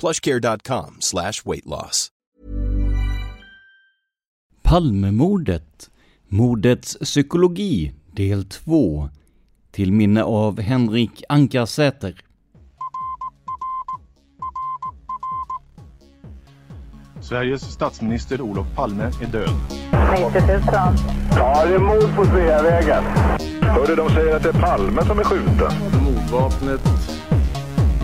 [0.00, 2.08] plushcare.com slash weight loss.
[4.62, 5.90] Palmemordet.
[6.28, 9.08] Mordets psykologi, del 2.
[9.70, 12.14] Till minne av Henrik Ankarsäter.
[17.20, 19.50] Sveriges statsminister Olof Palme är död.
[20.32, 20.60] 90 000.
[21.36, 23.04] Ja, det är mord på Sveavägen.
[23.62, 25.72] Hörde de säger att det är Palme som är skjuten.
[26.04, 26.80] Mordvapnet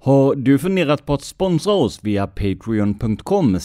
[0.00, 3.58] Har du funderat på att sponsra oss via patreon.com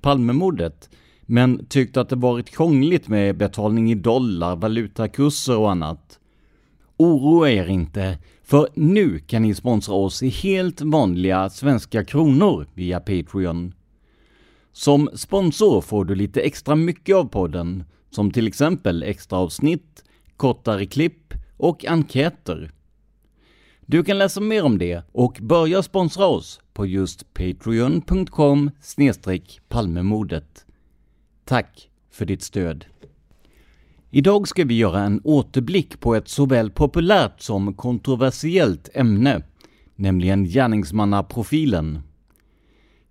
[0.00, 0.90] palmemodet
[1.22, 6.18] men tyckt att det varit krångligt med betalning i dollar, valutakurser och annat?
[6.96, 13.00] Oroa er inte, för nu kan ni sponsra oss i helt vanliga svenska kronor via
[13.00, 13.74] Patreon.
[14.72, 20.04] Som sponsor får du lite extra mycket av podden, som till exempel extra avsnitt,
[20.36, 22.70] kortare klipp och enkäter.
[23.88, 28.70] Du kan läsa mer om det och börja sponsra oss på just patreon.com
[29.68, 30.66] palmemordet.
[31.44, 32.84] Tack för ditt stöd.
[34.10, 39.42] Idag ska vi göra en återblick på ett såväl populärt som kontroversiellt ämne,
[39.94, 42.00] nämligen gärningsmannaprofilen.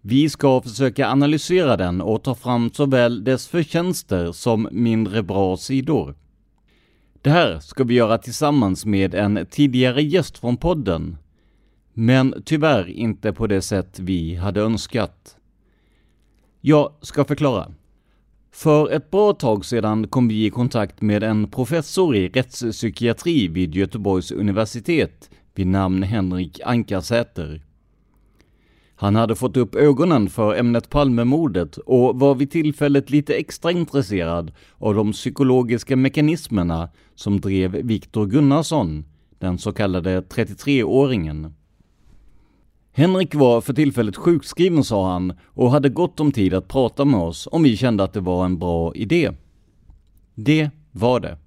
[0.01, 6.15] Vi ska försöka analysera den och ta fram såväl dess förtjänster som mindre bra sidor.
[7.25, 11.17] Det här ska vi göra tillsammans med en tidigare gäst från podden,
[11.93, 15.37] men tyvärr inte på det sätt vi hade önskat.
[16.61, 17.71] Jag ska förklara.
[18.51, 23.75] För ett bra tag sedan kom vi i kontakt med en professor i rättspsykiatri vid
[23.75, 27.64] Göteborgs universitet vid namn Henrik Ankarsäter.
[28.95, 34.51] Han hade fått upp ögonen för ämnet Palmemordet och var vid tillfället lite extra intresserad
[34.77, 39.05] av de psykologiska mekanismerna som drev Viktor Gunnarsson,
[39.39, 41.53] den så kallade 33-åringen.
[42.91, 47.19] Henrik var för tillfället sjukskriven sa han och hade gott om tid att prata med
[47.19, 49.31] oss om vi kände att det var en bra idé.
[50.35, 51.37] Det var det.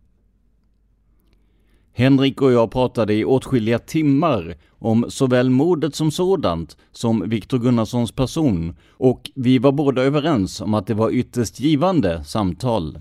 [1.98, 8.12] Henrik och jag pratade i åtskilliga timmar om såväl mordet som sådant som Viktor Gunnarssons
[8.12, 12.98] person och vi var båda överens om att det var ytterst givande samtal.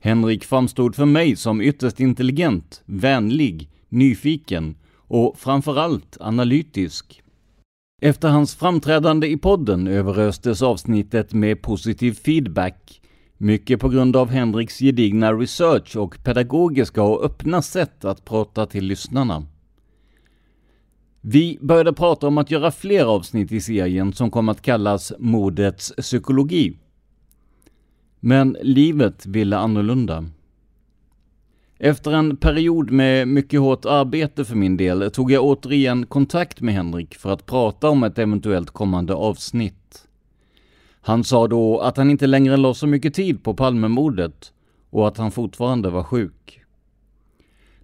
[0.00, 7.22] Henrik framstod för mig som ytterst intelligent, vänlig, nyfiken och framförallt analytisk.
[8.00, 13.01] Efter hans framträdande i podden överöstes avsnittet med positiv feedback
[13.42, 18.84] mycket på grund av Henriks gedigna research och pedagogiska och öppna sätt att prata till
[18.84, 19.46] lyssnarna.
[21.20, 25.92] Vi började prata om att göra fler avsnitt i serien som kom att kallas Modets
[25.96, 26.76] psykologi.
[28.20, 30.24] Men livet ville annorlunda.
[31.78, 36.74] Efter en period med mycket hårt arbete för min del tog jag återigen kontakt med
[36.74, 39.81] Henrik för att prata om ett eventuellt kommande avsnitt.
[41.04, 44.52] Han sa då att han inte längre la så mycket tid på Palmemordet
[44.90, 46.60] och att han fortfarande var sjuk.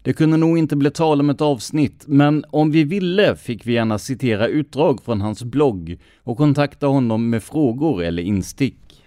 [0.02, 3.72] Det kunde nog inte bli tal om ett avsnitt, men om vi ville fick vi
[3.72, 9.04] gärna citera utdrag från hans blogg och kontakta honom med frågor eller instick.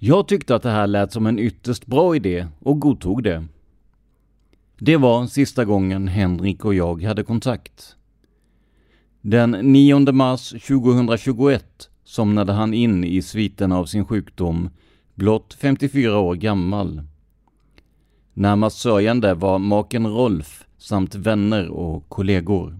[0.00, 3.44] Jag tyckte att det här lät som en ytterst bra idé och godtog det.
[4.78, 7.96] Det var sista gången Henrik och jag hade kontakt.
[9.20, 14.70] Den 9 mars 2021 somnade han in i sviten av sin sjukdom,
[15.14, 17.02] blott 54 år gammal.
[18.34, 22.78] Närmast sörjande var maken Rolf samt vänner och kollegor.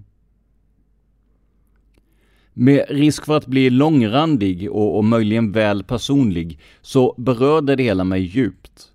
[2.53, 8.05] Med risk för att bli långrandig och, och möjligen väl personlig så berörde det hela
[8.05, 8.93] mig djupt.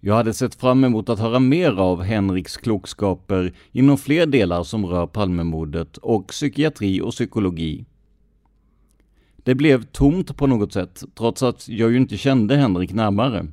[0.00, 4.86] Jag hade sett fram emot att höra mer av Henriks klokskaper inom fler delar som
[4.86, 7.84] rör Palmemordet och psykiatri och psykologi.
[9.44, 13.46] Det blev tomt på något sätt, trots att jag ju inte kände Henrik närmare.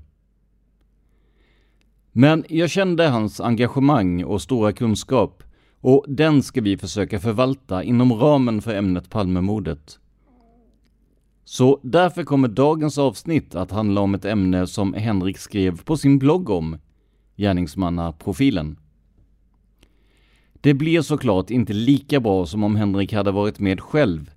[2.11, 5.43] Men jag kände hans engagemang och stora kunskap
[5.81, 9.99] och den ska vi försöka förvalta inom ramen för ämnet Palmemordet.
[11.43, 16.19] Så därför kommer dagens avsnitt att handla om ett ämne som Henrik skrev på sin
[16.19, 16.77] blogg om,
[17.35, 18.77] gärningsmannaprofilen.
[20.61, 24.31] Det blir såklart inte lika bra som om Henrik hade varit med själv,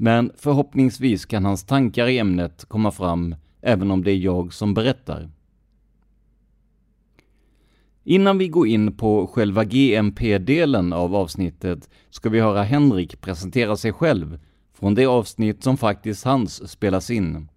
[0.00, 4.74] men förhoppningsvis kan hans tankar i ämnet komma fram även om det är jag som
[4.74, 5.28] berättar.
[8.04, 11.78] Innan vi går in på själva GMP-delen av avsnittet
[12.10, 14.38] ska vi höra Henrik presentera sig själv
[14.80, 17.48] från det avsnitt som faktiskt hans spelas in.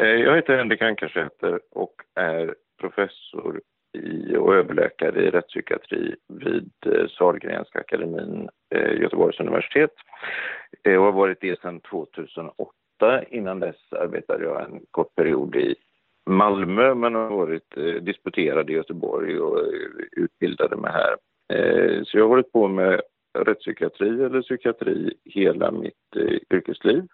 [0.00, 3.60] Eh, jag heter Henrik Ankarsäter och är professor
[3.96, 9.90] i och överläkare i rättspsykiatri vid eh, Sahlgrenska akademin, eh, Göteborgs universitet.
[10.84, 12.72] Eh, jag har varit det sedan 2008.
[13.30, 15.74] Innan dess arbetade jag en kort period i
[16.30, 19.60] Malmö men har varit disputerad i Göteborg och
[20.12, 21.16] utbildade mig här.
[22.04, 23.00] Så jag har hållit på med
[23.38, 26.16] rättspsykiatri eller psykiatri hela mitt
[26.50, 27.06] yrkesliv.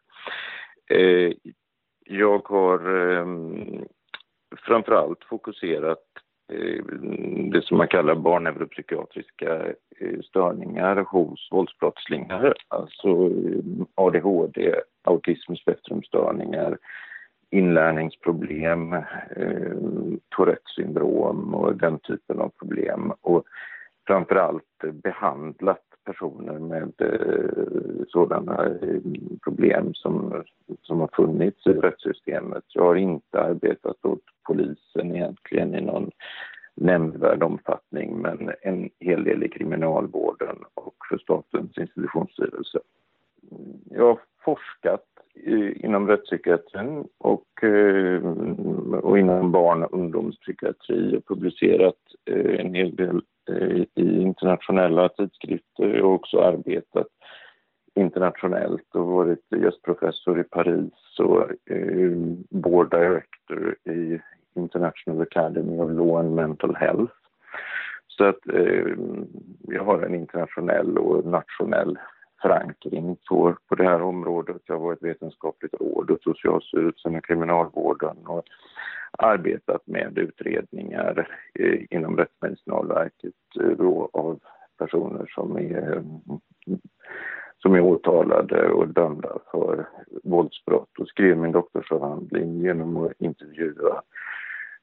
[2.05, 3.85] Jag har ehm,
[4.57, 6.05] framförallt fokuserat
[6.53, 6.85] Eh,
[7.53, 9.67] det som man kallar barnneuropsykiatriska
[9.99, 16.79] eh, störningar hos våldsbrottslingar, alltså eh, ADHD, autismspektrumstörningar,
[17.51, 18.97] inlärningsproblem,
[20.37, 23.13] Tourettes syndrom och den typen av problem.
[23.21, 23.45] Och
[24.07, 29.01] framförallt behandlat personer med eh, sådana eh,
[29.45, 30.43] problem som,
[30.83, 32.65] som har funnits i rättssystemet.
[32.69, 36.11] Jag har inte arbetat åt polisen egentligen i någon
[36.75, 42.79] nämnvärd omfattning men en hel del i kriminalvården och för Statens institutionsstyrelse.
[43.91, 45.05] Jag forskat
[45.77, 48.25] inom rättspsykiatrin och, eh,
[49.03, 56.03] och inom barn och ungdomspsykiatri och publicerat eh, en hel del eh, i internationella tidskrifter.
[56.03, 57.07] och också arbetat
[57.95, 61.47] internationellt och varit gästprofessor i Paris och
[62.51, 64.21] board director i
[64.55, 67.13] International Academy of Law and Mental Health.
[68.09, 68.95] Så att eh,
[69.61, 71.99] jag har en internationell och nationell
[72.43, 74.63] förankring på, på det här området.
[74.67, 78.45] Jag har varit vetenskapligt råd åt Socialstyrelsen och Kriminalvården och
[79.19, 84.41] arbetat med utredningar eh, inom Rättsmedicinalverket eh, av
[84.79, 86.03] personer som är, eh,
[87.59, 89.89] som är åtalade och dömda för
[90.25, 94.03] våldsbrott och skrev min doktorsavhandling genom att intervjua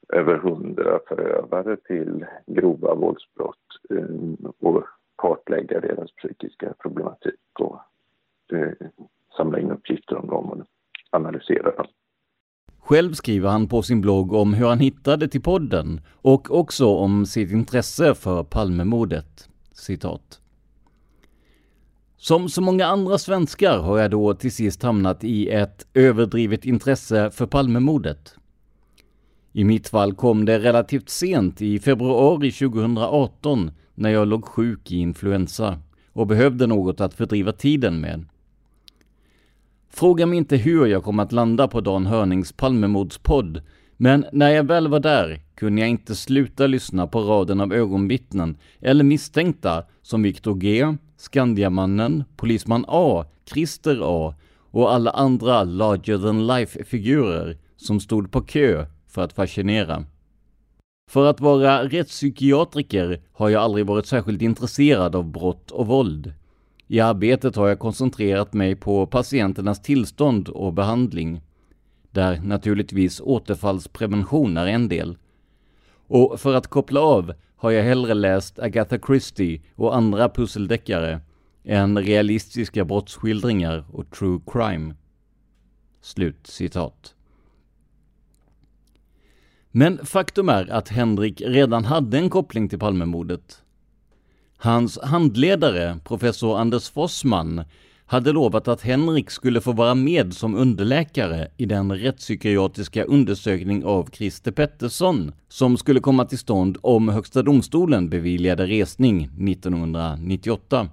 [0.08, 3.56] över hundra förövare till grova våldsbrott
[3.90, 4.04] eh,
[4.60, 4.84] och
[5.20, 7.80] kartlägga deras psykiska problematik och
[8.56, 8.88] eh,
[9.36, 10.66] samla in uppgifter om dem och
[11.10, 11.86] analysera dem.
[12.78, 17.26] Själv skriver han på sin blogg om hur han hittade till podden och också om
[17.26, 19.48] sitt intresse för Palmemordet.
[19.72, 20.40] Citat.
[22.16, 27.30] Som så många andra svenskar har jag då till sist hamnat i ett överdrivet intresse
[27.30, 28.34] för Palmemordet.
[29.52, 34.96] I mitt fall kom det relativt sent i februari 2018 när jag låg sjuk i
[34.96, 35.78] influensa
[36.12, 38.24] och behövde något att fördriva tiden med.
[39.90, 43.62] Fråga mig inte hur jag kom att landa på Dan Hörnings Palmemordspodd,
[43.96, 48.56] men när jag väl var där kunde jag inte sluta lyssna på raden av ögonvittnen
[48.80, 54.34] eller misstänkta som Viktor G, Skandiamannen, Polisman A, Christer A
[54.70, 60.04] och alla andra larger than life-figurer som stod på kö för att fascinera.
[61.10, 66.32] För att vara rättspsykiatriker har jag aldrig varit särskilt intresserad av brott och våld.
[66.86, 71.40] I arbetet har jag koncentrerat mig på patienternas tillstånd och behandling,
[72.10, 75.16] där naturligtvis återfallsprevention är en del.
[76.06, 81.20] Och för att koppla av har jag hellre läst Agatha Christie och andra pusseldeckare
[81.64, 84.94] än realistiska brottsskildringar och true crime.
[86.00, 87.14] Slut citat.
[89.72, 93.62] Men faktum är att Henrik redan hade en koppling till Palmemordet.
[94.56, 97.64] Hans handledare, professor Anders Fossman,
[98.06, 104.08] hade lovat att Henrik skulle få vara med som underläkare i den rättspsykiatriska undersökning av
[104.12, 110.88] Christer Pettersson som skulle komma till stånd om Högsta domstolen beviljade resning 1998.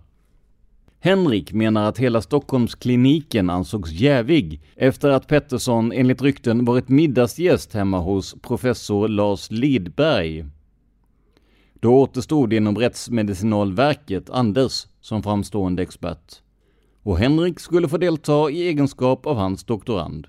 [1.08, 8.00] Henrik menar att hela Stockholmskliniken ansågs jävig efter att Pettersson enligt rykten varit middagsgäst hemma
[8.00, 10.46] hos professor Lars Lidberg.
[11.74, 16.42] Då återstod inom Rättsmedicinalverket Anders som framstående expert
[17.04, 20.28] och Henrik skulle få delta i egenskap av hans doktorand.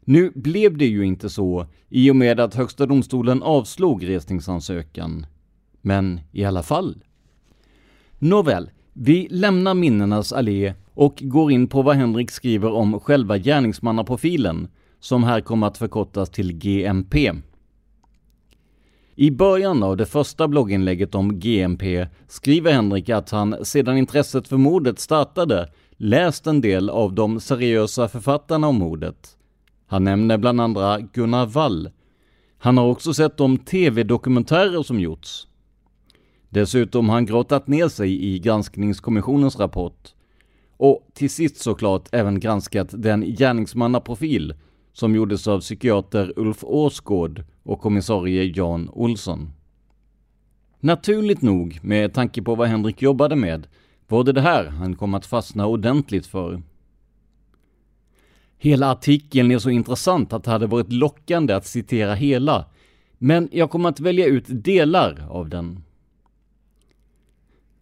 [0.00, 5.26] Nu blev det ju inte så i och med att Högsta domstolen avslog resningsansökan.
[5.80, 7.02] Men i alla fall.
[8.18, 14.68] Nåväl, vi lämnar minnenas allé och går in på vad Henrik skriver om själva gärningsmannaprofilen,
[15.00, 17.32] som här kommer att förkortas till GMP.
[19.14, 24.56] I början av det första blogginlägget om GMP skriver Henrik att han sedan intresset för
[24.56, 29.36] mordet startade läst en del av de seriösa författarna om mordet.
[29.86, 31.90] Han nämner bland andra Gunnar Wall.
[32.58, 35.47] Han har också sett de tv-dokumentärer som gjorts.
[36.50, 40.08] Dessutom har han grottat ner sig i granskningskommissionens rapport.
[40.76, 44.54] Och till sist såklart även granskat den gärningsmannaprofil
[44.92, 49.52] som gjordes av psykiater Ulf Åsgård och kommissarie Jan Olsson.
[50.80, 53.66] Naturligt nog, med tanke på vad Henrik jobbade med,
[54.08, 56.62] var det det här han kom att fastna ordentligt för.
[58.58, 62.64] Hela artikeln är så intressant att det hade varit lockande att citera hela,
[63.18, 65.82] men jag kommer att välja ut delar av den.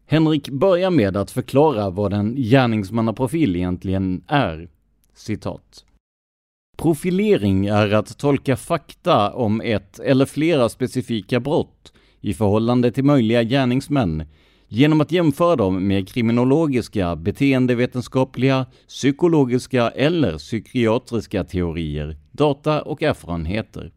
[0.09, 4.69] Henrik börjar med att förklara vad en gärningsmannaprofil egentligen är.
[5.15, 5.85] Citat.
[6.77, 13.43] Profilering är att tolka fakta om ett eller flera specifika brott i förhållande till möjliga
[13.43, 14.25] gärningsmän
[14.69, 23.93] genom att jämföra dem med kriminologiska, beteendevetenskapliga, psykologiska eller psykiatriska teorier, data och erfarenheter.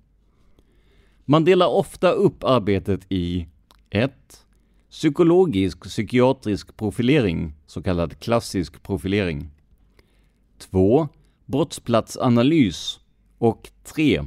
[1.25, 3.47] Man delar ofta upp arbetet i
[3.89, 4.11] 1.
[4.91, 9.49] Psykologisk psykiatrisk profilering, så kallad klassisk profilering.
[10.57, 11.07] 2
[11.45, 12.99] brottsplatsanalys
[13.37, 14.23] och 3.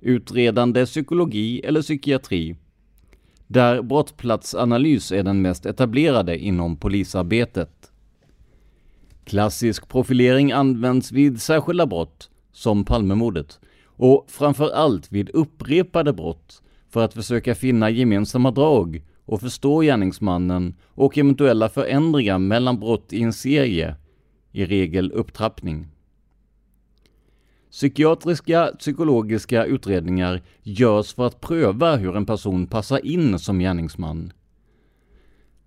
[0.00, 2.56] Utredande psykologi eller psykiatri,
[3.46, 7.92] där brottsplatsanalys är den mest etablerade inom polisarbetet.
[9.24, 17.04] Klassisk profilering används vid särskilda brott, som Palmemordet, och framför allt vid upprepade brott för
[17.04, 23.32] att försöka finna gemensamma drag och förstå gärningsmannen och eventuella förändringar mellan brott i en
[23.32, 23.96] serie,
[24.52, 25.86] i regel upptrappning.
[27.70, 34.32] Psykiatriska psykologiska utredningar görs för att pröva hur en person passar in som gärningsman.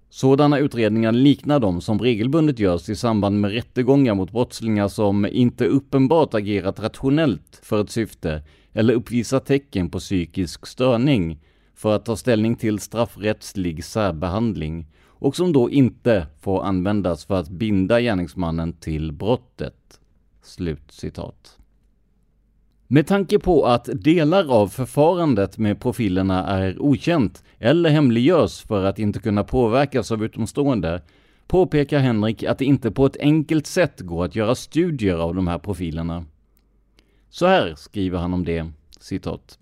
[0.10, 5.66] Sådana utredningar liknar de som regelbundet görs i samband med rättegångar mot brottslingar som inte
[5.66, 11.39] uppenbart agerat rationellt för ett syfte eller uppvisar tecken på psykisk störning
[11.79, 17.50] för att ta ställning till straffrättslig särbehandling och som då inte får användas för att
[17.50, 20.00] binda gärningsmannen till brottet.”
[20.41, 21.57] Slut citat.
[22.88, 29.00] Med tanke på att delar av förfarandet med profilerna är okänt eller hemliggörs för att
[29.00, 31.01] inte kunna påverkas av utomstående
[31.48, 35.48] påpekar Henrik att det inte på ett enkelt sätt går att göra studier av de
[35.48, 36.25] här profilerna.
[37.29, 39.59] Så här skriver han om det, citat.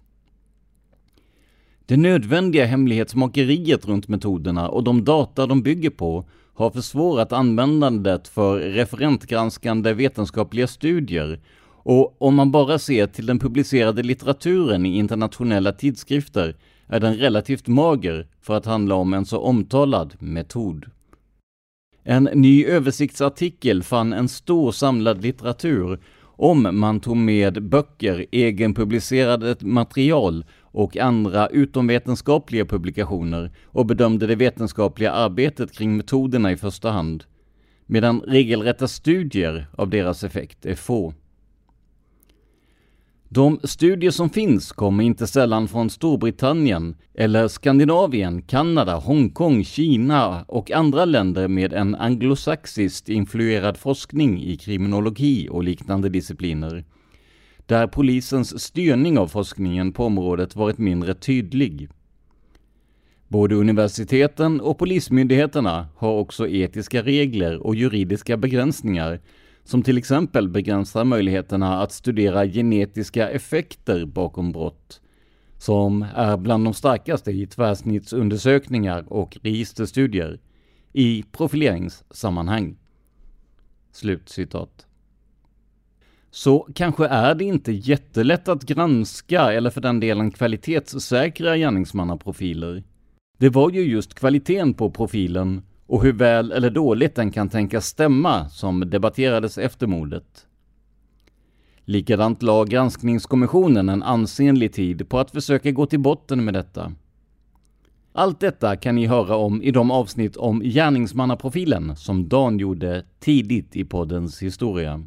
[1.87, 8.59] Det nödvändiga hemlighetsmakeriet runt metoderna och de data de bygger på har försvårat användandet för
[8.59, 16.55] referentgranskande vetenskapliga studier och om man bara ser till den publicerade litteraturen i internationella tidskrifter
[16.87, 20.85] är den relativt mager för att handla om en så omtalad metod.
[22.03, 25.99] En ny översiktsartikel fann en stor samlad litteratur
[26.37, 30.45] om man tog med böcker, egenpublicerade material
[30.77, 37.23] och andra utomvetenskapliga publikationer och bedömde det vetenskapliga arbetet kring metoderna i första hand,
[37.85, 41.13] medan regelrätta studier av deras effekt är få.
[43.29, 50.71] De studier som finns kommer inte sällan från Storbritannien eller Skandinavien, Kanada, Hongkong, Kina och
[50.71, 56.85] andra länder med en anglosaxiskt influerad forskning i kriminologi och liknande discipliner
[57.67, 61.89] där polisens styrning av forskningen på området varit mindre tydlig.
[63.27, 69.19] Både universiteten och polismyndigheterna har också etiska regler och juridiska begränsningar
[69.63, 75.01] som till exempel begränsar möjligheterna att studera genetiska effekter bakom brott,
[75.57, 80.39] som är bland de starkaste i tvärsnittsundersökningar och registerstudier
[80.93, 82.77] i profileringssammanhang.
[83.91, 84.86] Slutcitat.
[86.31, 92.83] Så kanske är det inte jättelätt att granska eller för den delen kvalitetssäkra gärningsmannaprofiler.
[93.37, 97.85] Det var ju just kvaliteten på profilen och hur väl eller dåligt den kan tänkas
[97.85, 100.47] stämma som debatterades efter mordet.
[101.85, 106.91] Likadant la granskningskommissionen en ansenlig tid på att försöka gå till botten med detta.
[108.13, 113.75] Allt detta kan ni höra om i de avsnitt om gärningsmannaprofilen som Dan gjorde tidigt
[113.75, 115.03] i poddens historia.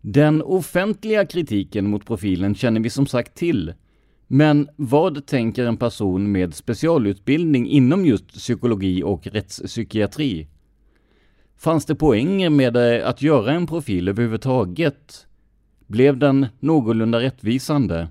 [0.00, 3.72] Den offentliga kritiken mot profilen känner vi som sagt till
[4.30, 10.48] men vad tänker en person med specialutbildning inom just psykologi och rättspsykiatri?
[11.56, 15.26] Fanns det poänger med att göra en profil överhuvudtaget?
[15.86, 18.08] Blev den någorlunda rättvisande?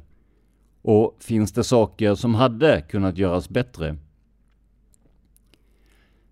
[0.81, 3.97] Och finns det saker som hade kunnat göras bättre?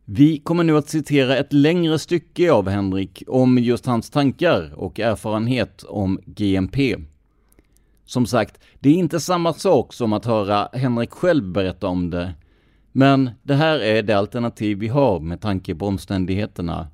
[0.08, 5.00] Vi kommer nu att citera ett längre stycke av Henrik om just hans tankar och
[5.00, 6.96] erfarenhet om GMP.
[8.06, 12.34] Som sagt, det är inte samma sak som att höra Henrik själv berätta om det.
[12.92, 16.88] Men det här är det alternativ vi har med tanke på omständigheterna.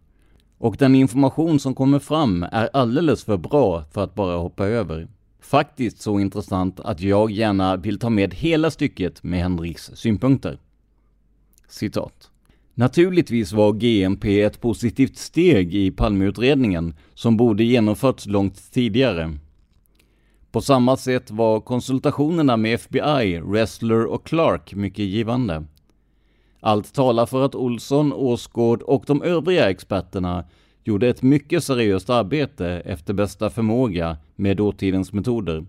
[0.58, 5.08] Och den information som kommer fram är alldeles för bra för att bara hoppa över.
[5.40, 10.60] Faktiskt så intressant att jag gärna vill ta med hela stycket med Henriks synpunkter.
[11.68, 12.31] Citat.
[12.74, 19.38] Naturligtvis var GMP ett positivt steg i Palmeutredningen som borde genomförts långt tidigare.
[20.52, 25.64] På samma sätt var konsultationerna med FBI, Ressler och Clark mycket givande.
[26.60, 30.46] Allt talar för att Olsson, Åsgård och de övriga experterna
[30.84, 35.66] gjorde ett mycket seriöst arbete efter bästa förmåga med dåtidens metoder.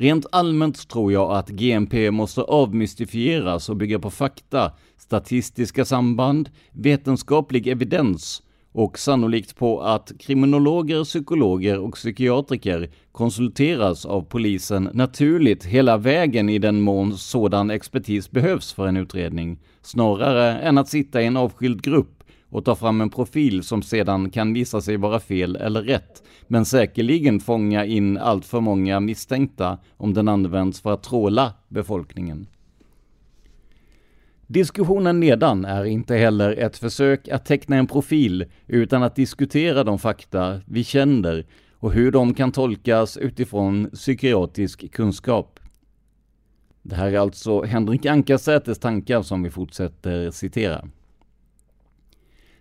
[0.00, 7.66] Rent allmänt tror jag att GMP måste avmystifieras och bygga på fakta, statistiska samband, vetenskaplig
[7.66, 16.48] evidens och sannolikt på att kriminologer, psykologer och psykiatriker konsulteras av polisen naturligt hela vägen
[16.48, 21.36] i den mån sådan expertis behövs för en utredning, snarare än att sitta i en
[21.36, 22.17] avskild grupp
[22.50, 26.64] och ta fram en profil som sedan kan visa sig vara fel eller rätt, men
[26.64, 32.46] säkerligen fånga in allt för många misstänkta om den används för att tråla befolkningen.
[34.46, 39.98] Diskussionen nedan är inte heller ett försök att teckna en profil, utan att diskutera de
[39.98, 45.60] fakta vi känner och hur de kan tolkas utifrån psykiatrisk kunskap.
[46.82, 50.88] Det här är alltså Henrik Ankarsäters tankar som vi fortsätter citera.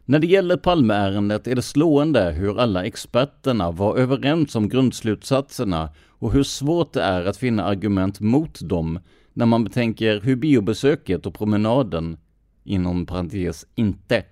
[0.09, 6.31] När det gäller Palmeärendet är det slående hur alla experterna var överens om grundslutsatserna och
[6.31, 8.99] hur svårt det är att finna argument mot dem
[9.33, 12.17] när man betänker hur biobesöket och promenaden,
[12.63, 14.23] inom parentes inte,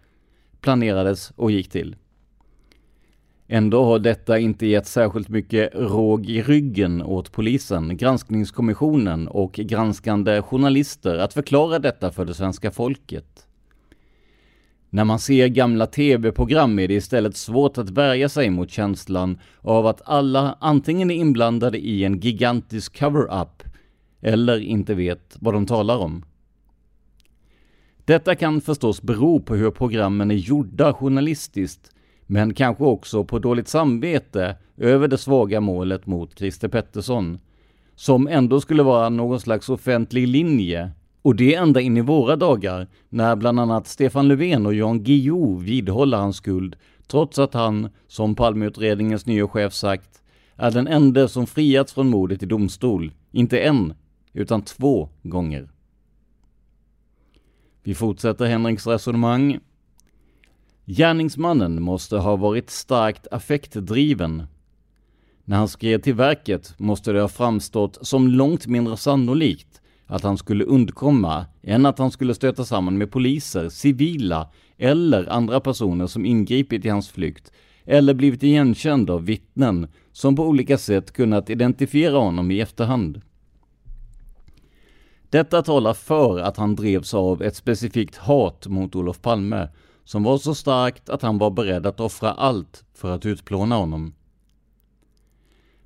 [0.62, 1.96] planerades och gick till.
[3.48, 10.42] Ändå har detta inte gett särskilt mycket råg i ryggen åt polisen, granskningskommissionen och granskande
[10.42, 13.45] journalister att förklara detta för det svenska folket.
[14.96, 19.88] När man ser gamla tv-program är det istället svårt att värja sig mot känslan av
[19.88, 23.64] att alla antingen är inblandade i en gigantisk cover-up
[24.22, 26.26] eller inte vet vad de talar om.
[28.06, 31.92] Detta kan förstås bero på hur programmen är gjorda journalistiskt,
[32.26, 37.40] men kanske också på dåligt samvete över det svaga målet mot Christer Pettersson,
[37.96, 40.92] som ändå skulle vara någon slags offentlig linje
[41.26, 45.58] och det ända in i våra dagar, när bland annat Stefan Löfven och Jan Guillou
[45.60, 46.76] vidhåller hans skuld,
[47.08, 50.24] trots att han, som Palmeutredningens nya chef sagt,
[50.56, 53.94] är den enda som friats från mordet i domstol, inte en,
[54.34, 55.70] utan två gånger.
[57.84, 59.60] Vi fortsätter Henriks resonemang.
[60.86, 64.44] Gärningsmannen måste ha varit starkt affektdriven.
[65.44, 70.38] När han skrev till verket måste det ha framstått som långt mindre sannolikt att han
[70.38, 76.26] skulle undkomma än att han skulle stöta samman med poliser, civila eller andra personer som
[76.26, 77.52] ingripit i hans flykt
[77.86, 83.22] eller blivit igenkänd av vittnen som på olika sätt kunnat identifiera honom i efterhand.
[85.30, 89.70] Detta talar för att han drevs av ett specifikt hat mot Olof Palme,
[90.04, 94.14] som var så starkt att han var beredd att offra allt för att utplåna honom.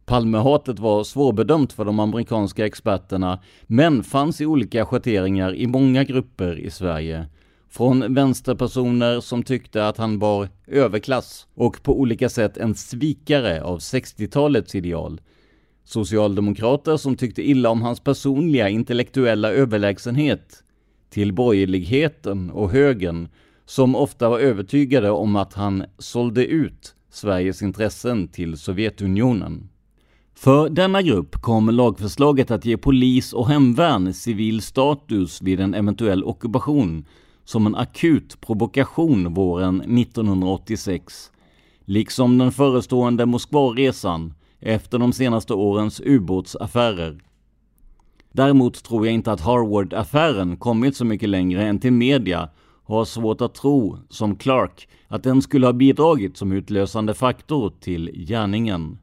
[0.10, 6.60] Palmehatet var svårbedömt för de amerikanska experterna, men fanns i olika schatteringar i många grupper
[6.60, 7.28] i Sverige.
[7.70, 13.80] Från vänsterpersoner som tyckte att han var överklass och på olika sätt en svikare av
[13.80, 15.22] 60-talets ideal.
[15.84, 20.64] Socialdemokrater som tyckte illa om hans personliga intellektuella överlägsenhet.
[21.10, 23.28] Till borgerligheten och högern
[23.66, 29.70] som ofta var övertygade om att han sålde ut Sveriges intressen till Sovjetunionen.
[30.40, 36.24] För denna grupp kom lagförslaget att ge polis och hemvärn civil status vid en eventuell
[36.24, 37.06] ockupation
[37.46, 41.32] som en akut provokation våren 1986,
[41.86, 47.20] liksom den förestående Moskvaresan efter de senaste årens ubåtsaffärer.
[48.32, 52.50] Däremot tror jag inte att Harvard-affären kommit så mycket längre än till media
[52.86, 57.74] och har svårt att tro, som Clark, att den skulle ha bidragit som utlösande faktor
[57.80, 58.98] till gärningen.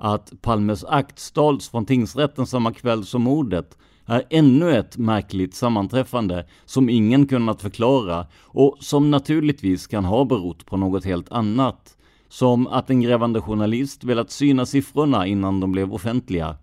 [0.00, 6.46] Att Palmes akt stals från tingsrätten samma kväll som mordet är ännu ett märkligt sammanträffande
[6.64, 11.96] som ingen kunnat förklara och som naturligtvis kan ha berott på något helt annat.
[12.28, 16.56] Som att en grävande journalist velat syna siffrorna innan de blev offentliga.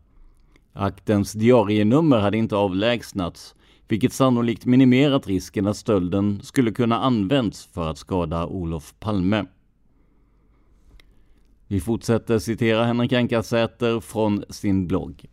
[0.74, 3.56] Aktens diarienummer hade inte avlägsnats,
[3.88, 9.46] vilket sannolikt minimerat risken att stölden skulle kunna använts för att skada Olof Palme.
[11.68, 15.26] Vi fortsätter citera Henrik Ankarsäter från sin blogg.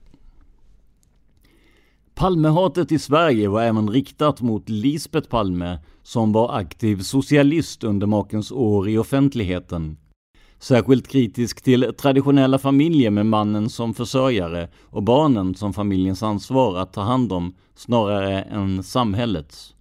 [2.15, 8.53] Palmehatet i Sverige var även riktat mot Lisbet Palme, som var aktiv socialist under makens
[8.53, 9.97] år i offentligheten.
[10.59, 16.93] Särskilt kritisk till traditionella familjer med mannen som försörjare och barnen som familjens ansvar att
[16.93, 19.75] ta hand om snarare än samhällets.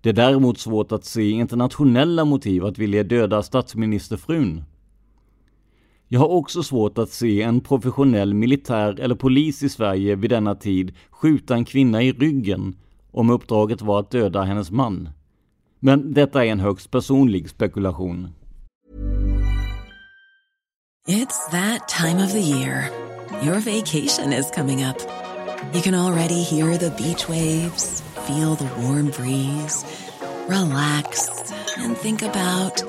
[0.00, 4.62] Det är däremot svårt att se internationella motiv att vilja döda statsministerfrun.
[6.10, 10.54] Jag har också svårt att se en professionell militär eller polis i Sverige vid denna
[10.54, 12.76] tid skjuta en kvinna i ryggen
[13.10, 15.08] om uppdraget var att döda hennes man.
[15.80, 18.28] Men detta är en högst personlig spekulation.
[21.08, 22.90] It's that time of the year.
[23.42, 24.96] Your vacation is coming up.
[25.74, 29.86] You can already hear the beach waves, feel the warm breeze,
[30.48, 31.28] relax
[31.78, 32.84] and think about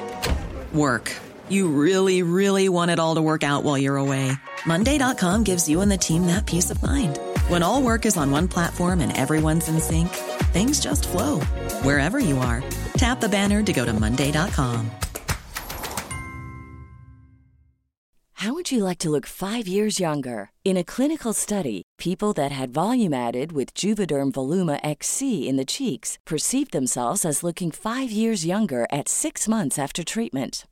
[0.73, 1.28] work.
[1.49, 4.31] You really, really want it all to work out while you're away.
[4.65, 7.19] Monday.com gives you and the team that peace of mind.
[7.47, 10.09] When all work is on one platform and everyone's in sync,
[10.53, 11.39] things just flow
[11.81, 12.63] wherever you are.
[12.93, 14.89] Tap the banner to go to Monday.com.
[18.33, 20.51] How would you like to look five years younger?
[20.63, 25.65] In a clinical study, people that had volume added with Juvederm Voluma XC in the
[25.65, 30.65] cheeks perceived themselves as looking five years younger at six months after treatment.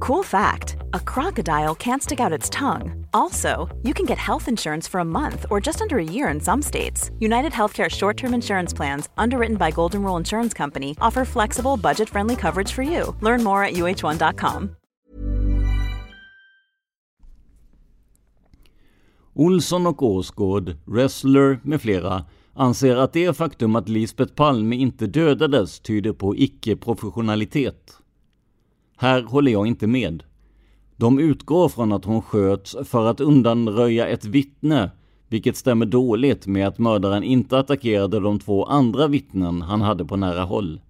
[0.00, 3.06] Cool fact a crocodile can't stick out its tongue.
[3.12, 6.40] Also, you can get health insurance for a month or just under a year in
[6.40, 7.10] some states.
[7.18, 12.08] United Healthcare short term insurance plans, underwritten by Golden Rule Insurance Company, offer flexible, budget
[12.08, 13.14] friendly coverage for you.
[13.20, 14.76] Learn more at uh1.com.
[19.34, 22.24] Olsson och Åsgård, Wrestler med flera
[22.54, 27.97] anser att det faktum att Lisbeth Palme inte dödades tyder på icke-professionalitet.
[29.00, 30.22] Här håller jag inte med.
[30.96, 34.90] De utgår från att hon sköts för att undanröja ett vittne,
[35.28, 40.16] vilket stämmer dåligt med att mördaren inte attackerade de två andra vittnen han hade på
[40.16, 40.80] nära håll.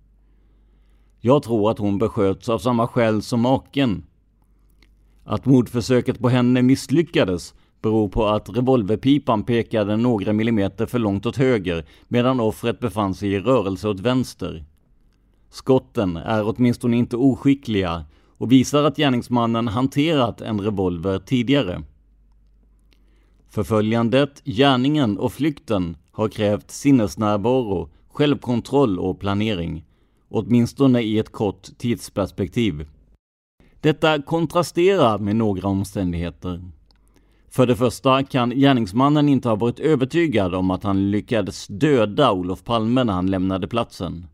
[1.21, 4.05] Jag tror att hon besköts av samma skäl som maken.
[5.25, 11.37] Att mordförsöket på henne misslyckades beror på att revolverpipan pekade några millimeter för långt åt
[11.37, 14.65] höger medan offret befann sig i rörelse åt vänster.
[15.51, 18.05] Skotten är åtminstone inte oskickliga
[18.39, 21.83] och visar att gärningsmannen hanterat en revolver tidigare.
[23.51, 29.85] Förföljandet, gärningen och flykten har krävt sinnesnärvaro, självkontroll och planering,
[30.29, 32.87] åtminstone i ett kort tidsperspektiv.
[33.81, 36.63] Detta kontrasterar med några omständigheter.
[37.51, 42.65] För det första kan gärningsmannen inte ha varit övertygad om att han lyckades döda Olof
[42.65, 44.27] Palme när han lämnade platsen.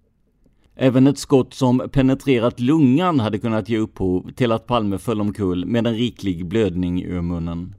[0.77, 5.67] Även ett skott som penetrerat lungan hade kunnat ge upphov till att Palme föll omkull
[5.67, 7.75] med en riklig blödning ur munnen.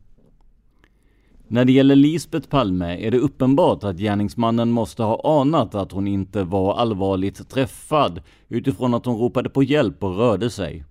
[1.47, 6.07] När det gäller Lisbet Palme är det uppenbart att gärningsmannen måste ha anat att hon
[6.07, 10.85] inte var allvarligt träffad utifrån att hon ropade på hjälp och rörde sig.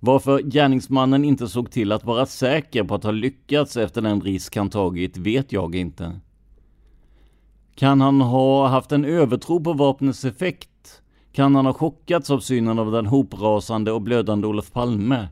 [0.00, 4.56] Varför gärningsmannen inte såg till att vara säker på att ha lyckats efter den risk
[4.56, 6.20] han tagit vet jag inte.
[7.74, 11.02] Kan han ha haft en övertro på vapnets effekt?
[11.32, 15.28] Kan han ha chockats av synen av den hoprasande och blödande Olof Palme?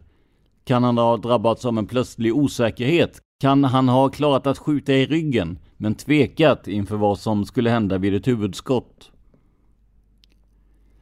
[0.64, 3.20] Kan han ha drabbats av en plötslig osäkerhet?
[3.40, 7.98] Kan han ha klarat att skjuta i ryggen, men tvekat inför vad som skulle hända
[7.98, 9.10] vid ett huvudskott?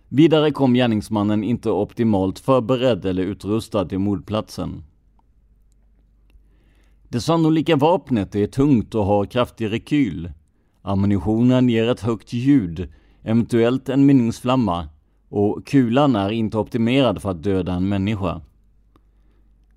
[0.09, 4.83] Vidare kom gärningsmannen inte optimalt förberedd eller utrustad till mordplatsen.
[7.09, 10.31] Det sannolika vapnet är tungt och har kraftig rekyl.
[10.83, 12.89] Ammunitionen ger ett högt ljud,
[13.23, 14.89] eventuellt en mynningsflamma,
[15.29, 18.41] och kulan är inte optimerad för att döda en människa.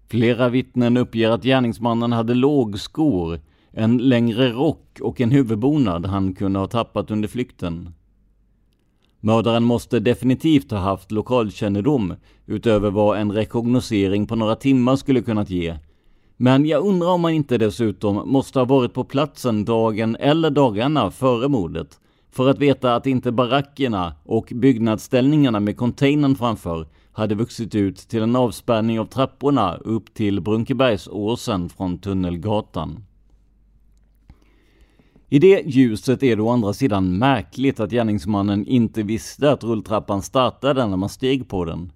[0.09, 3.39] Flera vittnen uppger att gärningsmannen hade lågskor,
[3.71, 7.93] en längre rock och en huvudbonad han kunde ha tappat under flykten.
[9.19, 12.13] Mördaren måste definitivt ha haft lokalkännedom
[12.45, 15.77] utöver vad en rekognosering på några timmar skulle kunnat ge.
[16.43, 21.11] Men jag undrar om han inte dessutom måste ha varit på platsen dagen eller dagarna
[21.11, 21.99] före mordet
[22.31, 28.21] för att veta att inte barackerna och byggnadsställningarna med containern framför hade vuxit ut till
[28.23, 33.03] en avspärrning av trapporna upp till Brunkebergsåsen från Tunnelgatan.
[35.29, 40.21] I det ljuset är det å andra sidan märkligt att gärningsmannen inte visste att rulltrappan
[40.21, 41.91] startade när man steg på den.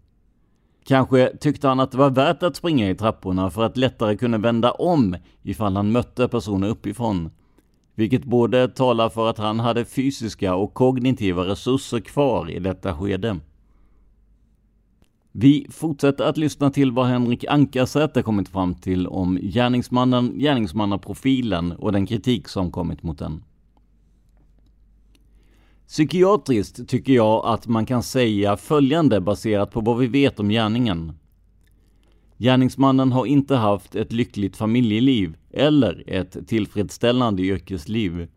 [0.88, 4.38] Kanske tyckte han att det var värt att springa i trapporna för att lättare kunna
[4.38, 7.30] vända om ifall han mötte personer uppifrån.
[7.96, 13.40] Vilket både talar för att han hade fysiska och kognitiva resurser kvar i detta skede.
[15.32, 21.92] Vi fortsätter att lyssna till vad Henrik Ankarsäter kommit fram till om gärningsmannen, gärningsmannaprofilen och
[21.92, 23.44] den kritik som kommit mot den.
[25.88, 31.14] Psykiatriskt tycker jag att man kan säga följande baserat på vad vi vet om gärningen.
[32.38, 38.28] Gärningsmannen har inte haft ett lyckligt familjeliv eller ett tillfredsställande yrkesliv.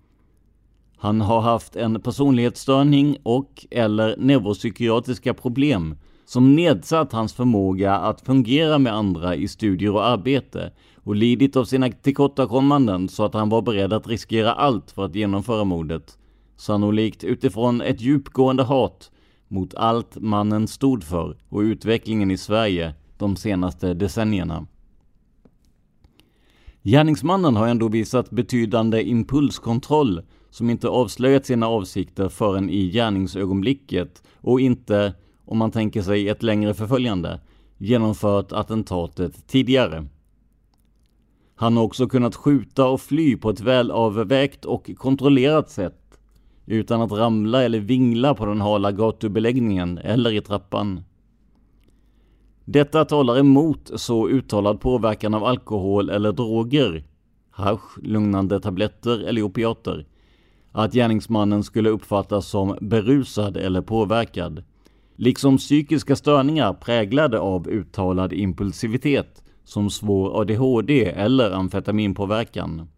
[0.96, 8.78] Han har haft en personlighetsstörning och eller neuropsykiatriska problem som nedsatt hans förmåga att fungera
[8.78, 10.72] med andra i studier och arbete
[11.04, 15.14] och lidit av sina tillkortakommanden så att han var beredd att riskera allt för att
[15.14, 16.17] genomföra mordet.
[16.58, 19.10] Sannolikt utifrån ett djupgående hat
[19.48, 24.66] mot allt mannen stod för och utvecklingen i Sverige de senaste decennierna.
[26.82, 34.60] Gärningsmannen har ändå visat betydande impulskontroll som inte avslöjat sina avsikter förrän i gärningsögonblicket och
[34.60, 37.40] inte om man tänker sig ett längre förföljande,
[37.76, 40.06] genomfört attentatet tidigare.
[41.54, 46.07] Han har också kunnat skjuta och fly på ett välavvägt och kontrollerat sätt
[46.68, 51.00] utan att ramla eller vingla på den hala gatubeläggningen eller i trappan.
[52.64, 57.04] Detta talar emot så uttalad påverkan av alkohol eller droger,
[57.50, 60.06] hasch, lugnande tabletter eller opiater,
[60.72, 64.62] att gärningsmannen skulle uppfattas som berusad eller påverkad
[65.18, 72.88] liksom psykiska störningar präglade av uttalad impulsivitet som svår ADHD eller amfetaminpåverkan.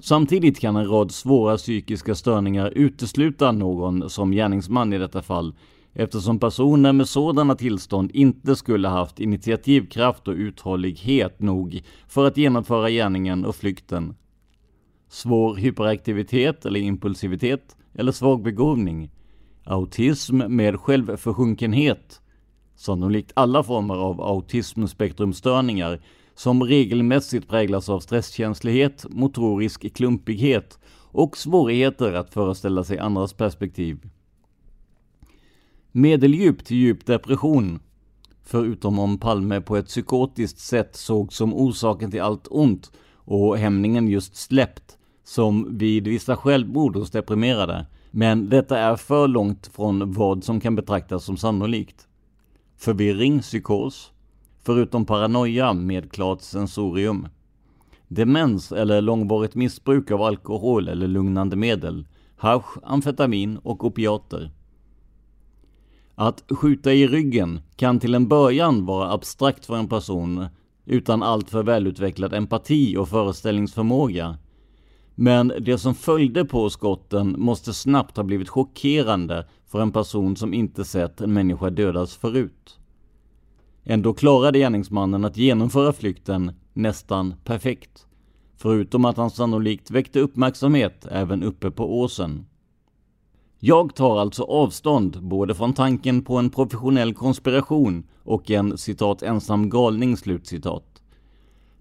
[0.00, 5.54] Samtidigt kan en rad svåra psykiska störningar utesluta någon som gärningsman i detta fall
[5.92, 12.90] eftersom personer med sådana tillstånd inte skulle haft initiativkraft och uthållighet nog för att genomföra
[12.90, 14.14] gärningen och flykten.
[15.08, 19.10] Svår hyperaktivitet eller impulsivitet eller svag begåvning
[19.64, 22.20] autism med självförsjunkenhet,
[22.76, 26.00] sannolikt alla former av autismspektrumstörningar
[26.38, 30.78] som regelmässigt präglas av stresskänslighet, motorisk klumpighet
[31.10, 34.08] och svårigheter att föreställa sig andras perspektiv.
[35.92, 37.80] Medeldjup till djup depression,
[38.44, 44.08] förutom om Palme på ett psykotiskt sätt såg som orsaken till allt ont och hämningen
[44.08, 50.44] just släppt, som vid vissa självmord hos deprimerade, men detta är för långt från vad
[50.44, 52.08] som kan betraktas som sannolikt.
[52.76, 54.12] Förvirring, psykos,
[54.62, 57.28] förutom paranoia med klart sensorium.
[58.08, 64.50] Demens eller långvarigt missbruk av alkohol eller lugnande medel, hasch, amfetamin och opiater.
[66.14, 70.46] Att skjuta i ryggen kan till en början vara abstrakt för en person
[70.84, 74.38] utan alltför välutvecklad empati och föreställningsförmåga.
[75.14, 80.54] Men det som följde på skotten måste snabbt ha blivit chockerande för en person som
[80.54, 82.77] inte sett en människa dödas förut.
[83.90, 88.06] Ändå klarade gärningsmannen att genomföra flykten nästan perfekt.
[88.56, 92.46] Förutom att han sannolikt väckte uppmärksamhet även uppe på åsen.
[93.58, 99.70] Jag tar alltså avstånd både från tanken på en professionell konspiration och en citat ensam
[99.70, 101.02] galning slutcitat.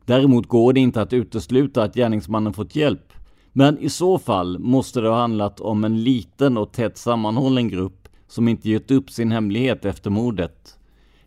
[0.06, 3.14] Däremot går det inte att utesluta att gärningsmannen fått hjälp.
[3.54, 8.08] Men i så fall måste det ha handlat om en liten och tätt sammanhållen grupp
[8.28, 10.77] som inte gett upp sin hemlighet efter mordet.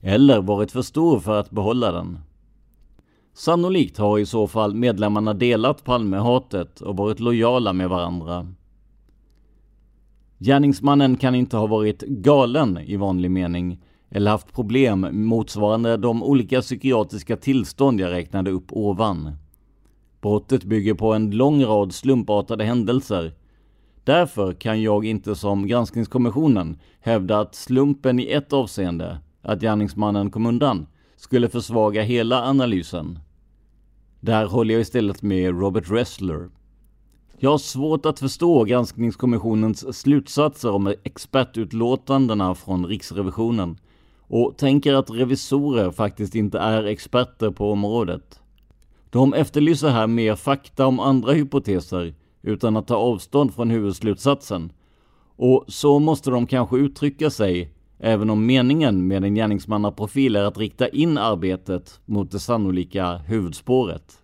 [0.01, 2.19] Eller varit för stor för att behålla den.
[3.35, 8.47] Sannolikt har i så fall medlemmarna delat Palmehatet och varit lojala med varandra.
[10.39, 13.79] Gärningsmannen kan inte ha varit galen i vanlig mening
[14.11, 19.33] eller haft problem motsvarande de olika psykiatriska tillstånd jag räknade upp ovan.
[20.21, 23.33] Brottet bygger på en lång rad slumpartade händelser.
[24.05, 30.47] Därför kan jag inte som granskningskommissionen hävda att slumpen i ett avseende, att gärningsmannen kom
[30.47, 33.19] undan, skulle försvaga hela analysen.
[34.21, 36.49] Där håller jag istället med Robert Ressler.
[37.39, 43.79] Jag har svårt att förstå granskningskommissionens slutsatser om expertutlåtandena från Riksrevisionen
[44.21, 48.41] och tänker att revisorer faktiskt inte är experter på området.
[49.11, 54.73] De efterlyser här mer fakta om andra hypoteser utan att ta avstånd från huvudslutsatsen.
[55.37, 60.59] Och så måste de kanske uttrycka sig, även om meningen med en gärningsmannaprofil är att
[60.59, 64.17] rikta in arbetet mot det sannolika huvudspåret.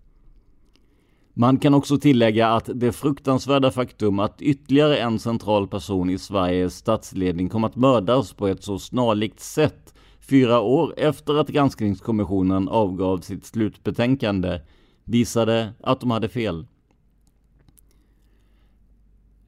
[1.35, 6.77] Man kan också tillägga att det fruktansvärda faktum att ytterligare en central person i Sveriges
[6.77, 13.19] statsledning kom att mördas på ett så snarlikt sätt fyra år efter att granskningskommissionen avgav
[13.19, 14.61] sitt slutbetänkande
[15.05, 16.67] visade att de hade fel.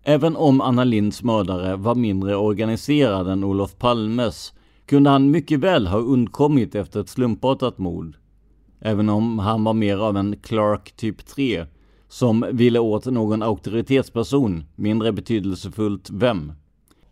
[0.08, 4.52] Även om Anna Linds mördare var mindre organiserad än Olof Palmes
[4.86, 8.16] kunde han mycket väl ha undkommit efter ett slumpartat mord.
[8.80, 11.66] Även om han var mer av en Clark typ 3
[12.08, 16.52] som ville åt någon auktoritetsperson, mindre betydelsefullt vem.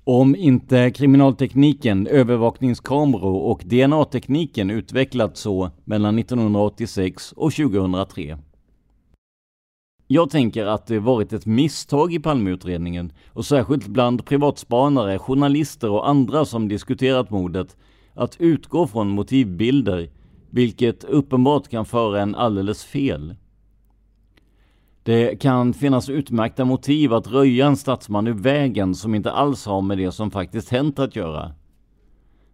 [0.04, 8.38] Om inte kriminaltekniken, övervakningskameror och DNA-tekniken utvecklats så mellan 1986 och 2003.
[10.08, 16.08] Jag tänker att det varit ett misstag i Palmeutredningen och särskilt bland privatspanare, journalister och
[16.08, 17.76] andra som diskuterat mordet
[18.14, 20.10] att utgå från motivbilder,
[20.50, 23.34] vilket uppenbart kan föra en alldeles fel.
[25.02, 29.82] Det kan finnas utmärkta motiv att röja en statsman ur vägen som inte alls har
[29.82, 31.52] med det som faktiskt hänt att göra.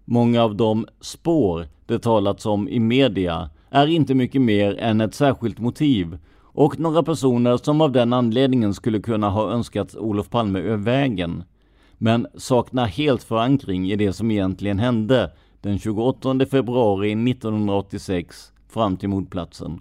[0.05, 5.15] Många av de spår det talats om i media är inte mycket mer än ett
[5.15, 6.19] särskilt motiv
[6.53, 11.45] och några personer som av den anledningen skulle kunna ha önskat Olof Palme ur vägen,
[11.99, 19.09] men saknar helt förankring i det som egentligen hände den 28 februari 1986 fram till
[19.09, 19.81] mordplatsen.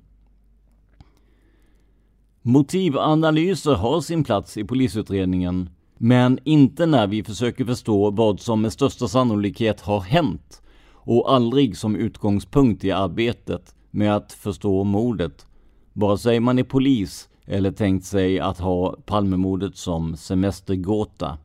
[2.42, 8.74] Motivanalyser har sin plats i polisutredningen, men inte när vi försöker förstå vad som med
[8.74, 10.62] största sannolikhet har hänt
[10.94, 15.46] och aldrig som utgångspunkt i arbetet med att förstå mordet.
[15.94, 21.38] Vare sig man är polis eller tänkt sig att ha Palmemordet som semestergåta.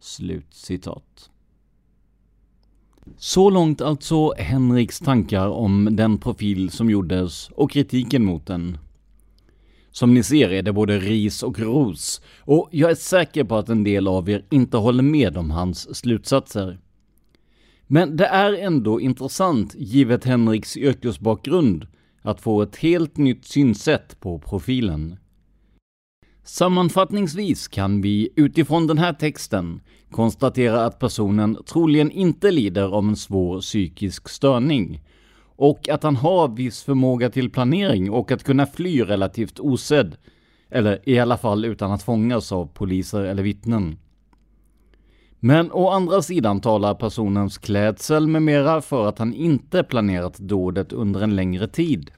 [0.00, 1.30] Slut citat.
[3.16, 8.78] Så långt alltså Henriks tankar om den profil som gjordes och kritiken mot den.
[9.90, 13.68] Som ni ser är det både ris och ros och jag är säker på att
[13.68, 16.78] en del av er inte håller med om hans slutsatser.
[17.86, 21.86] Men det är ändå intressant, givet Henriks yrkesbakgrund,
[22.26, 25.16] att få ett helt nytt synsätt på profilen.
[26.44, 33.16] Sammanfattningsvis kan vi utifrån den här texten konstatera att personen troligen inte lider av en
[33.16, 35.02] svår psykisk störning
[35.56, 40.16] och att han har viss förmåga till planering och att kunna fly relativt osedd.
[40.70, 43.98] Eller i alla fall utan att fångas av poliser eller vittnen.
[45.40, 50.92] Men å andra sidan talar personens klädsel med mera för att han inte planerat dådet
[50.92, 52.10] under en längre tid.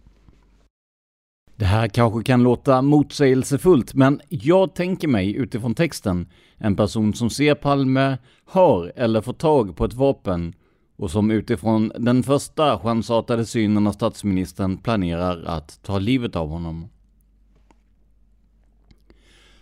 [1.57, 7.31] Det här kanske kan låta motsägelsefullt, men jag tänker mig utifrån texten en person som
[7.31, 10.55] ser Palme, har eller får tag på ett vapen
[10.97, 16.89] och som utifrån den första chansartade synen av statsministern planerar att ta livet av honom.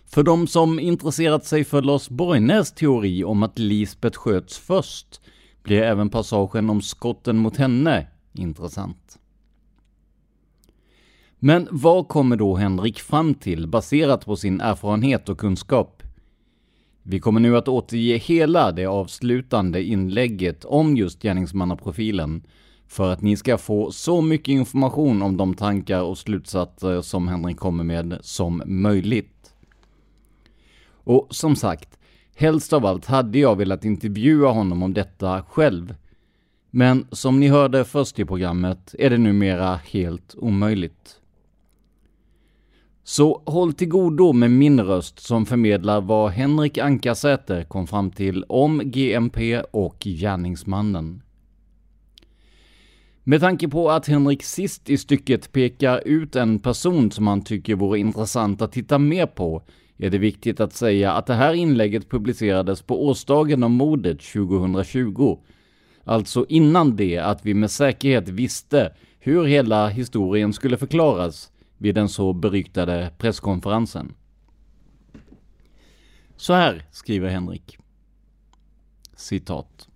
[0.09, 5.21] För de som intresserat sig för Lars Borgnäs teori om att Lisbeth sköts först
[5.63, 9.19] blir även passagen om skotten mot henne intressant.
[11.39, 16.03] Men vad kommer då Henrik fram till baserat på sin erfarenhet och kunskap?
[17.03, 22.43] Vi kommer nu att återge hela det avslutande inlägget om just gärningsmannaprofilen
[22.87, 27.57] för att ni ska få så mycket information om de tankar och slutsatser som Henrik
[27.57, 29.36] kommer med som möjligt.
[31.07, 31.99] Och som sagt,
[32.35, 35.95] helst av allt hade jag velat intervjua honom om detta själv.
[36.71, 41.19] Men som ni hörde först i programmet är det numera helt omöjligt.
[43.03, 48.43] Så håll till godo med min röst som förmedlar vad Henrik Ankarsäter kom fram till
[48.43, 51.21] om GMP och gärningsmannen.
[53.23, 57.75] Med tanke på att Henrik sist i stycket pekar ut en person som han tycker
[57.75, 59.63] vore intressant att titta mer på
[59.97, 65.39] är det viktigt att säga att det här inlägget publicerades på årsdagen av mordet 2020.
[66.03, 72.09] Alltså innan det att vi med säkerhet visste hur hela historien skulle förklaras vid den
[72.09, 74.13] så beryktade presskonferensen.
[76.35, 77.77] Så här skriver Henrik.
[79.15, 79.87] Citat.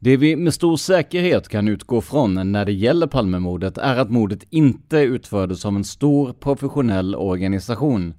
[0.00, 4.44] Det vi med stor säkerhet kan utgå från när det gäller Palmemordet är att mordet
[4.50, 8.14] inte utfördes av en stor professionell organisation.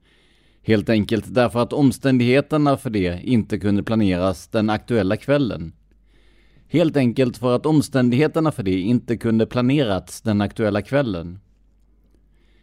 [0.63, 5.73] Helt enkelt därför att omständigheterna för det inte kunde planeras den aktuella kvällen.
[6.67, 11.39] Helt enkelt för att omständigheterna för det inte kunde planerats den aktuella kvällen.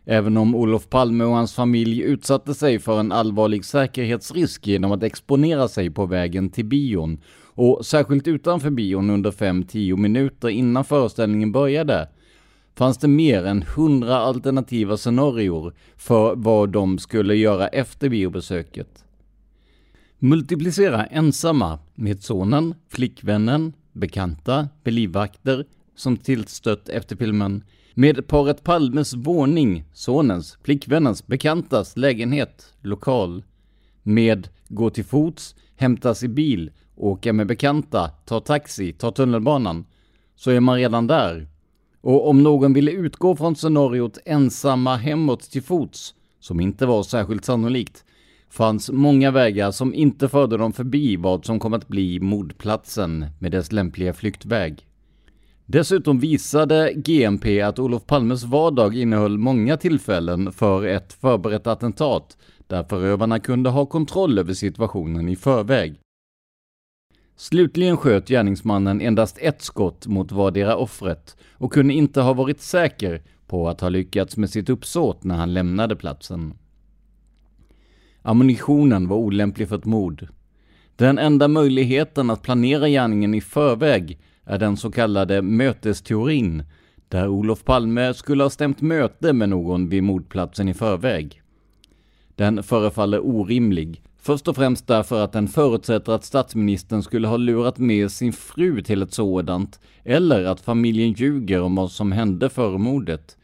[0.05, 5.03] Även om Olof Palme och hans familj utsatte sig för en allvarlig säkerhetsrisk genom att
[5.03, 11.53] exponera sig på vägen till bion och särskilt utanför bion under 5-10 minuter innan föreställningen
[11.53, 12.09] började
[12.77, 19.05] fanns det mer än 100 alternativa scenarior för vad de skulle göra efter biobesöket.
[20.19, 25.65] Multiplicera ensamma med sonen, flickvännen, bekanta, belivvakter
[25.95, 27.63] som tillstött efter filmen
[27.95, 33.45] med paret Palmes våning, sonens, flickvännens, bekantas lägenhet, lokal.
[34.03, 39.85] Med gå till fots, hämtas i bil, åka med bekanta, ta taxi, ta tunnelbanan.
[40.35, 41.49] Så är man redan där.
[42.07, 47.45] Och om någon ville utgå från scenariot ensamma hemåt till fots, som inte var särskilt
[47.45, 48.05] sannolikt,
[48.51, 53.53] fanns många vägar som inte förde dem förbi vad som kom att bli mordplatsen med
[53.53, 54.87] dess lämpliga flyktväg.
[55.65, 62.37] Dessutom visade GMP att Olof Palmes vardag innehöll många tillfällen för ett förberett attentat,
[62.67, 66.01] där förövarna kunde ha kontroll över situationen i förväg.
[67.37, 73.23] Slutligen sköt gärningsmannen endast ett skott mot vardera offret och kunde inte ha varit säker
[73.47, 76.55] på att ha lyckats med sitt uppsåt när han lämnade platsen.
[78.23, 80.29] Ammunitionen var olämplig för ett mord.
[80.97, 86.63] Den enda möjligheten att planera gärningen i förväg är den så kallade mötesteorin,
[87.09, 91.43] där Olof Palme skulle ha stämt möte med någon vid mordplatsen i förväg.
[92.35, 97.79] Den förefaller orimlig, först och främst därför att den förutsätter att statsministern skulle ha lurat
[97.79, 102.79] med sin fru till ett sådant, eller att familjen ljuger om vad som hände före
[102.79, 103.37] mordet,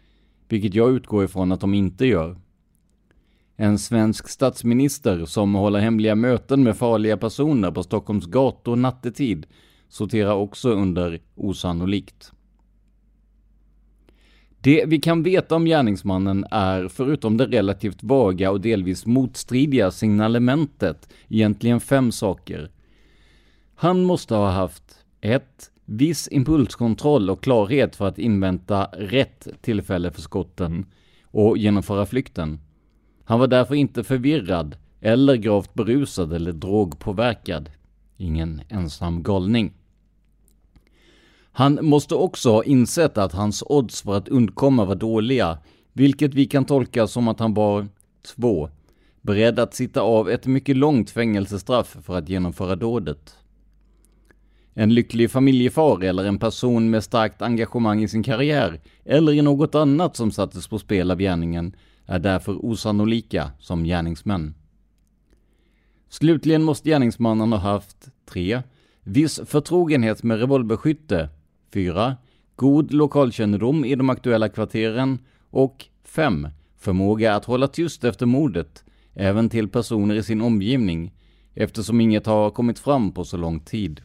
[0.48, 2.36] vilket jag utgår ifrån att de inte gör.
[3.56, 9.46] En svensk statsminister som håller hemliga möten med farliga personer på Stockholms gator nattetid
[9.88, 12.32] sorterar också under osannolikt.
[14.64, 21.08] Det vi kan veta om gärningsmannen är, förutom det relativt vaga och delvis motstridiga signalementet,
[21.28, 22.70] egentligen fem saker.
[23.74, 25.44] Han måste ha haft 1.
[25.84, 30.86] Viss impulskontroll och klarhet för att invänta rätt tillfälle för skotten
[31.24, 32.60] och genomföra flykten.
[33.24, 37.70] Han var därför inte förvirrad eller gravt berusad eller drogpåverkad.
[38.16, 39.72] Ingen ensam galning.
[41.52, 45.58] Han måste också ha insett att hans odds för att undkomma var dåliga,
[45.92, 47.88] vilket vi kan tolka som att han var
[48.36, 48.68] 2.
[49.20, 53.36] Beredd att sitta av ett mycket långt fängelsestraff för att genomföra dådet.
[54.74, 59.74] En lycklig familjefar eller en person med starkt engagemang i sin karriär eller i något
[59.74, 61.76] annat som sattes på spel av gärningen
[62.06, 64.54] är därför osannolika som gärningsmän.
[66.08, 68.62] Slutligen måste gärningsmannen ha haft 3.
[69.02, 71.28] Viss förtrogenhet med revolverskytte
[71.72, 72.16] 4.
[72.56, 75.18] God lokalkännedom i de aktuella kvarteren.
[75.50, 76.48] Och 5.
[76.78, 81.12] Förmåga att hålla tyst efter mordet, även till personer i sin omgivning,
[81.54, 84.00] eftersom inget har kommit fram på så lång tid.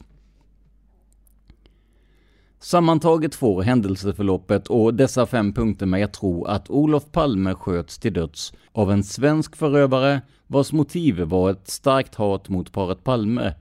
[2.59, 8.13] Sammantaget får händelseförloppet och dessa fem punkter mig att tro att Olof Palme sköts till
[8.13, 13.53] döds av en svensk förövare vars motiv var ett starkt hat mot paret Palme,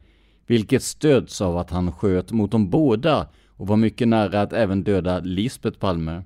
[0.46, 4.82] vilket stöds av att han sköt mot dem båda och var mycket nära att även
[4.82, 6.22] döda Lisbeth Palme,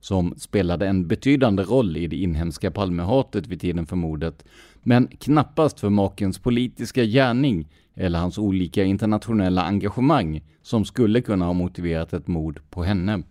[0.00, 4.44] som spelade en betydande roll i det inhemska Palmehatet vid tiden för mordet,
[4.82, 11.52] men knappast för makens politiska gärning eller hans olika internationella engagemang som skulle kunna ha
[11.52, 13.22] motiverat ett mord på henne.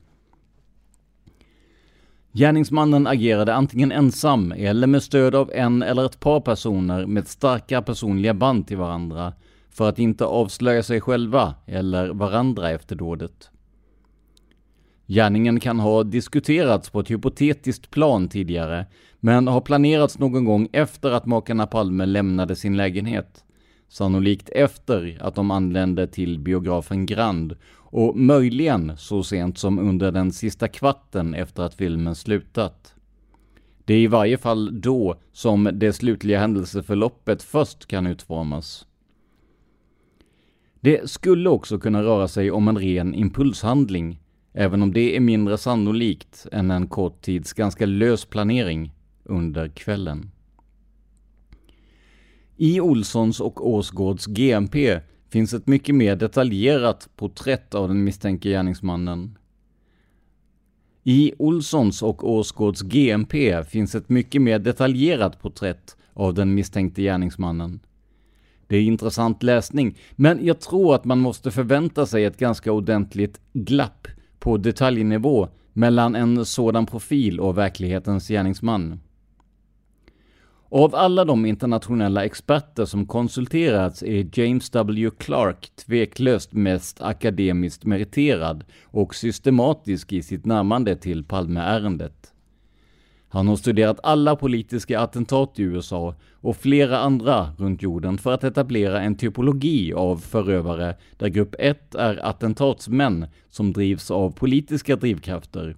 [2.32, 7.82] Gärningsmannen agerade antingen ensam eller med stöd av en eller ett par personer med starka
[7.82, 9.34] personliga band till varandra
[9.80, 13.50] för att inte avslöja sig själva eller varandra efter dådet.
[15.08, 18.86] Gärningen kan ha diskuterats på ett hypotetiskt plan tidigare,
[19.20, 23.44] men har planerats någon gång efter att makarna Palme lämnade sin lägenhet.
[23.90, 30.32] Sannolikt efter att de anlände till biografen Grand och möjligen så sent som under den
[30.32, 32.96] sista kvarten efter att filmen slutat.
[33.86, 38.86] Det är i varje fall då som det slutliga händelseförloppet först kan utformas.
[40.82, 44.20] Det skulle också kunna röra sig om en ren impulshandling,
[44.54, 50.32] även om det är mindre sannolikt än en kort tids ganska lös planering under kvällen.
[52.58, 55.00] I Olssons och Åsgårds GMP
[55.30, 59.38] finns ett mycket mer detaljerat porträtt av den misstänkte gärningsmannen.
[61.04, 67.80] I Olssons och Åsgårds GMP finns ett mycket mer detaljerat porträtt av den misstänkte gärningsmannen.
[68.70, 73.40] Det är intressant läsning, men jag tror att man måste förvänta sig ett ganska ordentligt
[73.54, 74.08] glapp
[74.40, 79.00] på detaljnivå mellan en sådan profil och verklighetens gärningsman.
[80.72, 85.12] Av alla de internationella experter som konsulterats är James W.
[85.18, 92.34] Clark tveklöst mest akademiskt meriterad och systematisk i sitt närmande till Palmeärendet.
[93.32, 98.44] Han har studerat alla politiska attentat i USA och flera andra runt jorden för att
[98.44, 105.76] etablera en typologi av förövare där grupp 1 är attentatsmän som drivs av politiska drivkrafter.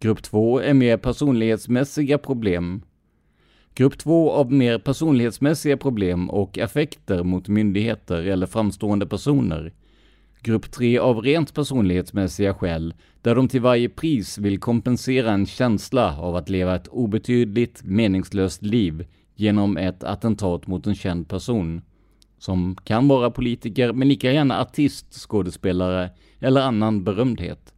[0.00, 2.82] Grupp 2 är mer personlighetsmässiga problem
[3.76, 9.72] Grupp 2 av mer personlighetsmässiga problem och affekter mot myndigheter eller framstående personer.
[10.46, 16.18] Grupp 3 av rent personlighetsmässiga skäl, där de till varje pris vill kompensera en känsla
[16.18, 21.82] av att leva ett obetydligt, meningslöst liv genom ett attentat mot en känd person.
[22.38, 27.74] Som kan vara politiker, men lika gärna artist, skådespelare eller annan berömdhet.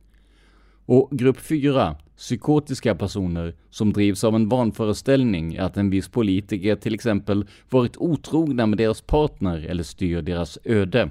[0.87, 6.95] Och grupp 4, psykotiska personer som drivs av en vanföreställning att en viss politiker till
[6.95, 11.11] exempel varit otrogna med deras partner eller styr deras öde.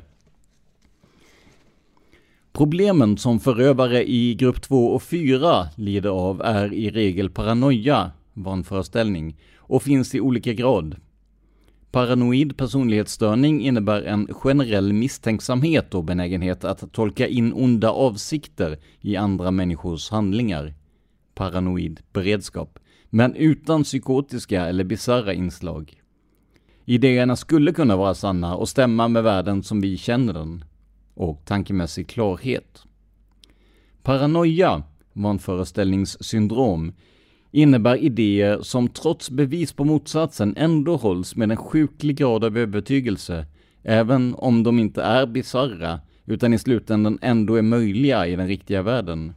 [2.57, 9.37] Problemen som förövare i grupp 2 och 4 lider av är i regel paranoia, vanföreställning,
[9.57, 10.95] och finns i olika grad.
[11.91, 19.51] Paranoid personlighetsstörning innebär en generell misstänksamhet och benägenhet att tolka in onda avsikter i andra
[19.51, 20.73] människors handlingar
[21.35, 22.79] paranoid beredskap,
[23.09, 26.01] men utan psykotiska eller bisarra inslag.
[26.85, 30.63] Idéerna skulle kunna vara sanna och stämma med världen som vi känner den,
[31.17, 32.83] och tankemässig klarhet.
[34.03, 36.93] Paranoia, vanföreställningssyndrom,
[37.51, 43.45] innebär idéer som trots bevis på motsatsen ändå hålls med en sjuklig grad av övertygelse,
[43.83, 48.81] även om de inte är bisarra, utan i slutändan ändå är möjliga i den riktiga
[48.81, 49.33] världen.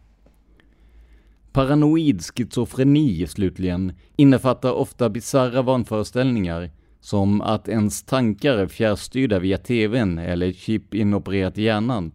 [1.52, 6.70] Paranoid schizofreni slutligen innefattar ofta bisarra vanföreställningar
[7.00, 12.12] som att ens tankar är fjärrstyrda via TVn eller chip inopererat i hjärnan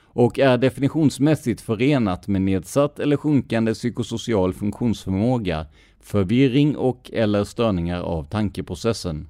[0.00, 5.66] och är definitionsmässigt förenat med nedsatt eller sjunkande psykosocial funktionsförmåga,
[6.00, 9.26] förvirring och eller störningar av tankeprocessen.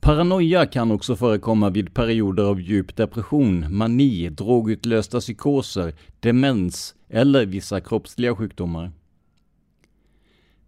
[0.00, 7.80] Paranoia kan också förekomma vid perioder av djup depression, mani, drogutlösta psykoser, demens eller vissa
[7.80, 8.92] kroppsliga sjukdomar.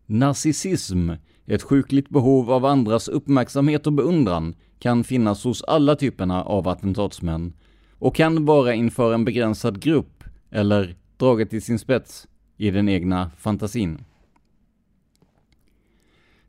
[0.07, 1.11] Narcissism,
[1.47, 7.53] ett sjukligt behov av andras uppmärksamhet och beundran, kan finnas hos alla typerna av attentatsmän
[7.99, 13.31] och kan vara inför en begränsad grupp eller, draget till sin spets, i den egna
[13.39, 14.05] fantasin.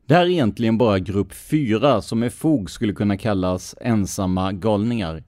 [0.06, 5.24] Det här är egentligen bara grupp 4 som med fog skulle kunna kallas ensamma galningar.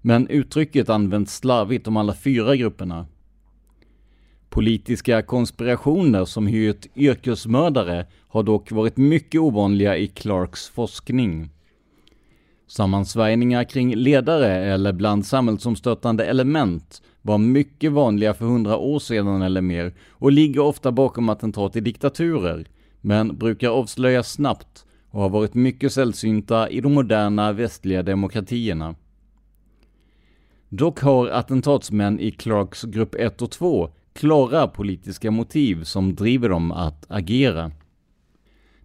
[0.00, 3.06] Men uttrycket används slarvigt om alla fyra grupperna.
[4.52, 11.50] Politiska konspirationer som hyrt yrkesmördare har dock varit mycket ovanliga i Clarks forskning.
[12.66, 19.60] Sammansvärjningar kring ledare eller bland samhällsomstörtande element var mycket vanliga för hundra år sedan eller
[19.60, 22.66] mer och ligger ofta bakom attentat i diktaturer,
[23.00, 28.94] men brukar avslöjas snabbt och har varit mycket sällsynta i de moderna västliga demokratierna.
[30.68, 36.72] Dock har attentatsmän i Clarks grupp 1 och 2 klara politiska motiv som driver dem
[36.72, 37.70] att agera.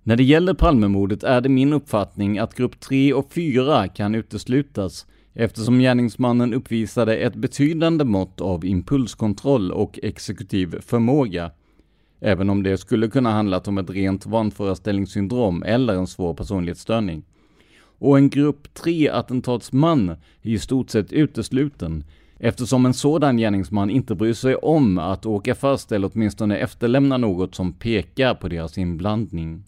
[0.04, 5.06] När det gäller Palmemordet är det min uppfattning att grupp 3 och 4 kan uteslutas
[5.34, 11.52] eftersom gärningsmannen uppvisade ett betydande mått av impulskontroll och exekutiv förmåga.
[12.20, 17.24] Även om det skulle kunna handlat om ett rent vanföreställningssyndrom eller en svår personlighetsstörning.
[18.00, 20.10] Och en grupp 3-attentatsman
[20.42, 22.04] är i stort sett utesluten
[22.40, 27.56] eftersom en sådan gärningsman inte bryr sig om att åka fast eller åtminstone efterlämna något
[27.56, 29.64] som pekar på deras inblandning.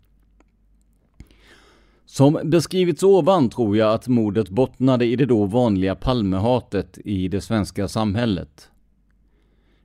[2.05, 7.41] Som beskrivits ovan tror jag att mordet bottnade i det då vanliga Palmehatet i det
[7.41, 8.69] svenska samhället.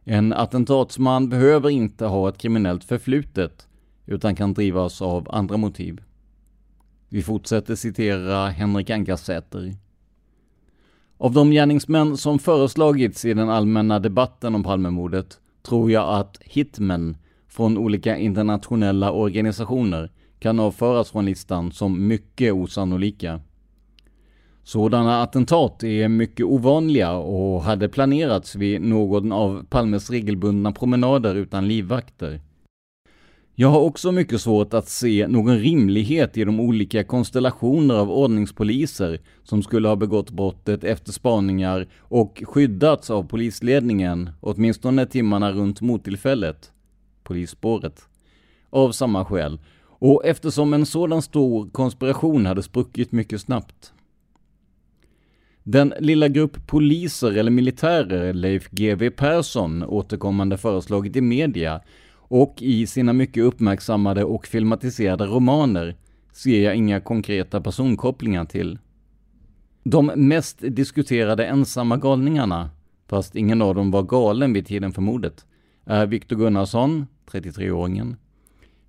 [0.05, 3.69] En attentatsman behöver inte ha ett kriminellt förflutet,
[4.07, 6.03] utan kan drivas av andra motiv.
[7.09, 9.75] Vi fortsätter citera Henrik Ankarsäter.
[11.19, 17.17] Av de gärningsmän som föreslagits i den allmänna debatten om Palmemordet tror jag att hitmen
[17.49, 23.41] från olika internationella organisationer kan avföras från listan som mycket osannolika.
[24.65, 31.69] Sådana attentat är mycket ovanliga och hade planerats vid någon av Palmes regelbundna promenader utan
[31.69, 32.41] livvakter.
[33.57, 39.21] Jag har också mycket svårt att se någon rimlighet i de olika konstellationer av ordningspoliser
[39.43, 46.73] som skulle ha begått brottet efter spaningar och skyddats av polisledningen, åtminstone timmarna runt mottillfället,
[47.23, 48.03] polisspåret,
[48.71, 53.93] av samma skäl, och eftersom en sådan stor konspiration hade spruckit mycket snabbt.
[55.63, 61.81] Den lilla grupp poliser eller militärer Leif GW Persson återkommande föreslagit i media
[62.29, 65.97] och i sina mycket uppmärksammade och filmatiserade romaner
[66.33, 68.79] ser jag inga konkreta personkopplingar till.
[69.85, 72.71] De mest diskuterade ensamma galningarna,
[73.07, 75.47] fast ingen av dem var galen vid tiden för mordet,
[75.85, 78.17] är Viktor Gunnarsson, 33-åringen,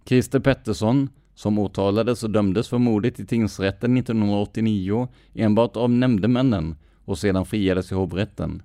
[0.05, 6.75] Christer Pettersson, som åtalades och dömdes för mordet i tingsrätten 1989 enbart av nämndemännen
[7.05, 8.61] och sedan friades i hovrätten.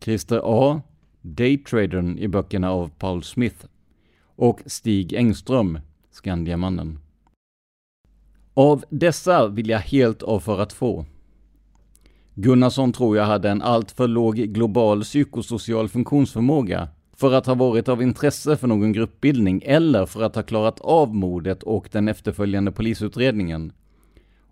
[0.00, 0.80] Christer A,
[1.22, 3.66] daytradern i böckerna av Paul Smith
[4.36, 5.78] och Stig Engström,
[6.10, 6.98] Skandiamannen.
[8.54, 11.04] Av dessa vill jag helt avföra två.
[12.34, 18.02] Gunnarsson tror jag hade en alltför låg global psykosocial funktionsförmåga för att ha varit av
[18.02, 23.72] intresse för någon gruppbildning eller för att ha klarat av mordet och den efterföljande polisutredningen.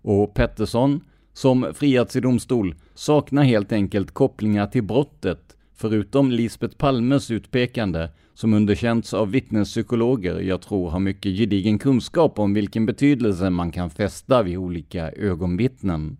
[0.01, 1.01] Och Pettersson,
[1.33, 8.53] som friats i domstol, saknar helt enkelt kopplingar till brottet, förutom Lisbet Palmes utpekande, som
[8.53, 14.43] underkänts av vittnespsykologer jag tror har mycket gedigen kunskap om vilken betydelse man kan fästa
[14.43, 16.17] vid olika ögonvittnen.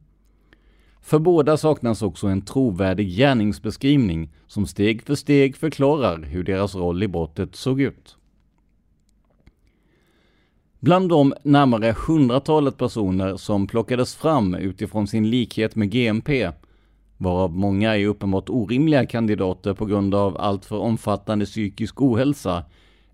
[1.01, 7.03] För båda saknas också en trovärdig gärningsbeskrivning som steg för steg förklarar hur deras roll
[7.03, 8.17] i brottet såg ut.
[10.79, 16.51] Bland de närmare hundratalet personer som plockades fram utifrån sin likhet med GMP,
[17.21, 22.63] varav många är uppenbart orimliga kandidater på grund av alltför omfattande psykisk ohälsa,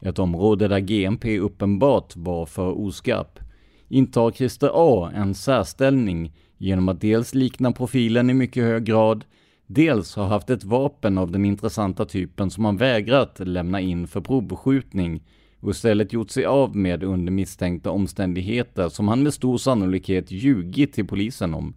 [0.01, 3.39] ett område där GMP uppenbart var för oskarp,
[3.87, 9.25] intar Christer A en särställning genom att dels likna profilen i mycket hög grad,
[9.65, 14.21] dels ha haft ett vapen av den intressanta typen som han vägrat lämna in för
[14.21, 15.23] provbeskjutning
[15.59, 20.93] och istället gjort sig av med under misstänkta omständigheter som han med stor sannolikhet ljugit
[20.93, 21.73] till polisen om.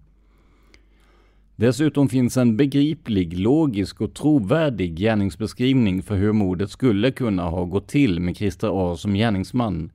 [1.60, 7.88] Dessutom finns en begriplig, logisk och trovärdig gärningsbeskrivning för hur mordet skulle kunna ha gått
[7.88, 9.90] till med Christer A som gärningsman.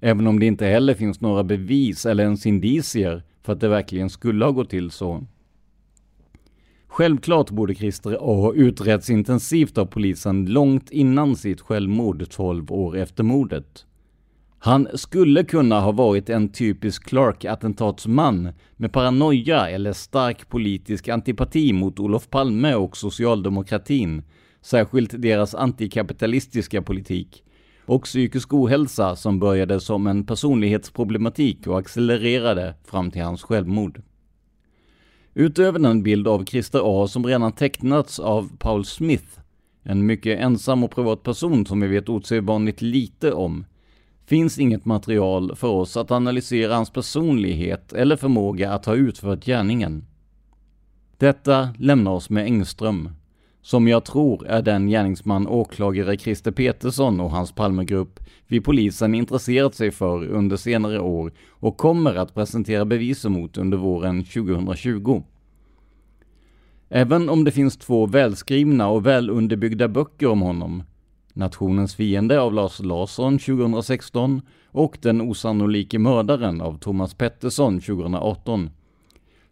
[0.00, 4.10] Även om det inte heller finns några bevis eller ens indicier för att det verkligen
[4.10, 5.26] skulle ha gått till så.
[6.86, 12.96] Självklart borde Christer A ha utretts intensivt av polisen långt innan sitt självmord 12 år
[12.96, 13.86] efter mordet.
[14.64, 22.00] Han skulle kunna ha varit en typisk Clark-attentatsman med paranoia eller stark politisk antipati mot
[22.00, 24.22] Olof Palme och socialdemokratin,
[24.60, 27.44] särskilt deras antikapitalistiska politik,
[27.86, 34.02] och psykisk ohälsa som började som en personlighetsproblematik och accelererade fram till hans självmord.
[35.34, 39.40] Utöver den bild av Christer A som redan tecknats av Paul Smith,
[39.82, 43.64] en mycket ensam och privat person som vi vet osedvanligt lite om,
[44.26, 50.04] finns inget material för oss att analysera hans personlighet eller förmåga att ha utfört gärningen.
[51.18, 53.10] Detta lämnar oss med Engström,
[53.62, 59.74] som jag tror är den gärningsman åklagare Christer Petersson och hans Palmegrupp vid polisen intresserat
[59.74, 65.22] sig för under senare år och kommer att presentera bevis emot under våren 2020.
[66.88, 70.82] Även om det finns två välskrivna och välunderbyggda böcker om honom,
[71.36, 78.70] Nationens fiende av Lars Larsson 2016 och Den osannolike mördaren av Thomas Pettersson 2018,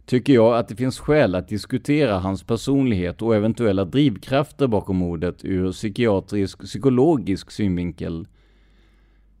[0.05, 5.45] tycker jag att det finns skäl att diskutera hans personlighet och eventuella drivkrafter bakom mordet
[5.45, 8.27] ur psykiatrisk psykologisk synvinkel.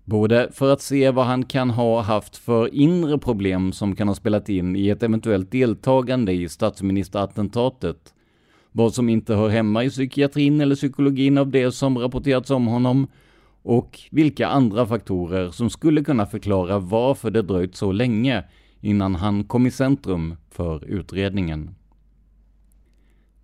[0.05, 4.15] Både för att se vad han kan ha haft för inre problem som kan ha
[4.15, 8.13] spelat in i ett eventuellt deltagande i statsministerattentatet,
[8.73, 13.07] vad som inte hör hemma i psykiatrin eller psykologin av det som rapporterats om honom,
[13.61, 18.43] och vilka andra faktorer som skulle kunna förklara varför det dröjt så länge
[18.81, 21.75] innan han kom i centrum för utredningen.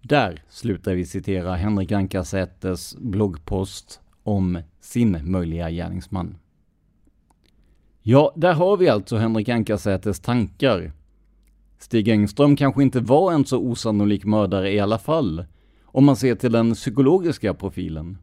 [0.02, 6.38] Där slutar vi citera Henrik Ankarsätes bloggpost om sin möjliga gärningsman.
[8.02, 10.92] Ja, där har vi alltså Henrik Ankarsätes tankar.
[11.80, 15.46] Stig Engström kanske inte var en så osannolik mördare i alla fall,
[15.86, 18.18] om man ser till den psykologiska profilen.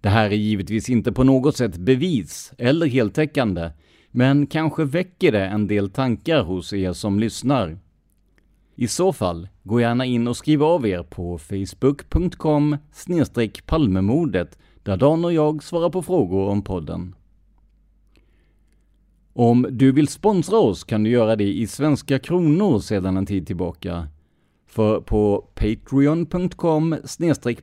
[0.00, 3.70] Det här är givetvis inte på något sätt bevis eller heltäckande,
[4.10, 7.78] men kanske väcker det en del tankar hos er som lyssnar.
[8.74, 12.76] I så fall, gå gärna in och skriv av er på facebook.com
[13.66, 17.14] palmemordet där Dan och jag svarar på frågor om podden.
[19.32, 23.46] Om du vill sponsra oss kan du göra det i svenska kronor sedan en tid
[23.46, 24.08] tillbaka.
[24.66, 26.96] För på patreon.com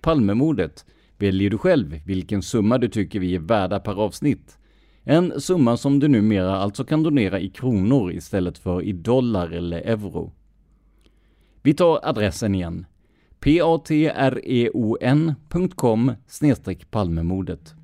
[0.02, 0.86] palmemordet
[1.18, 4.58] väljer du själv vilken summa du tycker vi är värda per avsnitt.
[5.04, 9.82] En summa som du numera alltså kan donera i kronor istället för i dollar eller
[9.82, 10.32] euro.
[11.62, 12.86] Vi tar adressen igen.
[13.40, 14.12] patreon.com
[16.92, 17.77] palmemordet.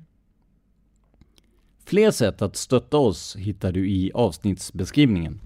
[1.86, 5.40] Fler sätt att stötta oss hittar du i avsnittsbeskrivningen.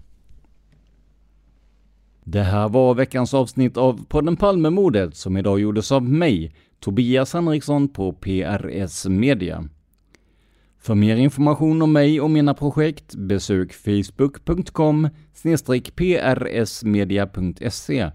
[2.25, 7.89] Det här var veckans avsnitt av podden Palmemordet som idag gjordes av mig, Tobias Henriksson
[7.89, 9.69] på PRS Media.
[10.79, 15.09] För mer information om mig och mina projekt besök facebook.com
[16.53, 18.11] prsmedia.se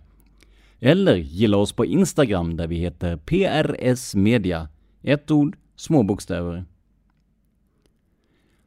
[0.80, 4.70] eller gilla oss på Instagram där vi heter prsmedia.
[5.02, 6.66] Ett ord, små bokstäver.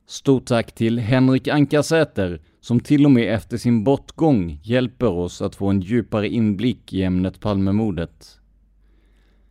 [0.09, 5.55] Stort tack till Henrik Ankarsäter som till och med efter sin bortgång hjälper oss att
[5.55, 8.39] få en djupare inblick i ämnet Palmemordet.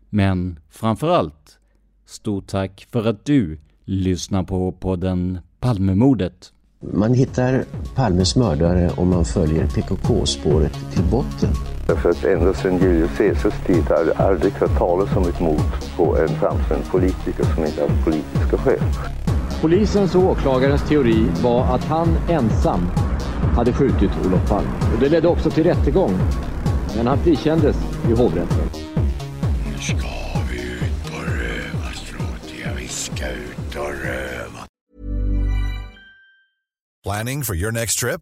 [0.10, 1.60] Men framför allt,
[2.06, 6.52] stort tack för att du lyssnar på podden Palmemordet.
[6.94, 7.64] Man hittar
[7.96, 11.50] Palmes mördare om man följer PKK-spåret till botten.
[11.88, 15.96] Därför att ända sedan Julius Caesars tid har det aldrig hört talas om ett mord
[15.98, 18.80] på en framstående politiker som inte haft politiska skäl.
[19.66, 22.88] Polisens och åklagarens teori var att han ensam
[23.56, 24.70] hade skjutit Olof Palme.
[24.94, 26.12] Och det ledde också till rättegång.
[26.96, 27.76] Men han frikändes
[28.10, 28.70] i hovrätten.
[29.66, 30.08] Nu ska
[30.52, 32.54] vi ut på rövarstråt.
[32.64, 34.66] Ja, vi ska ut och röva.
[37.04, 38.22] Planning for your next trip?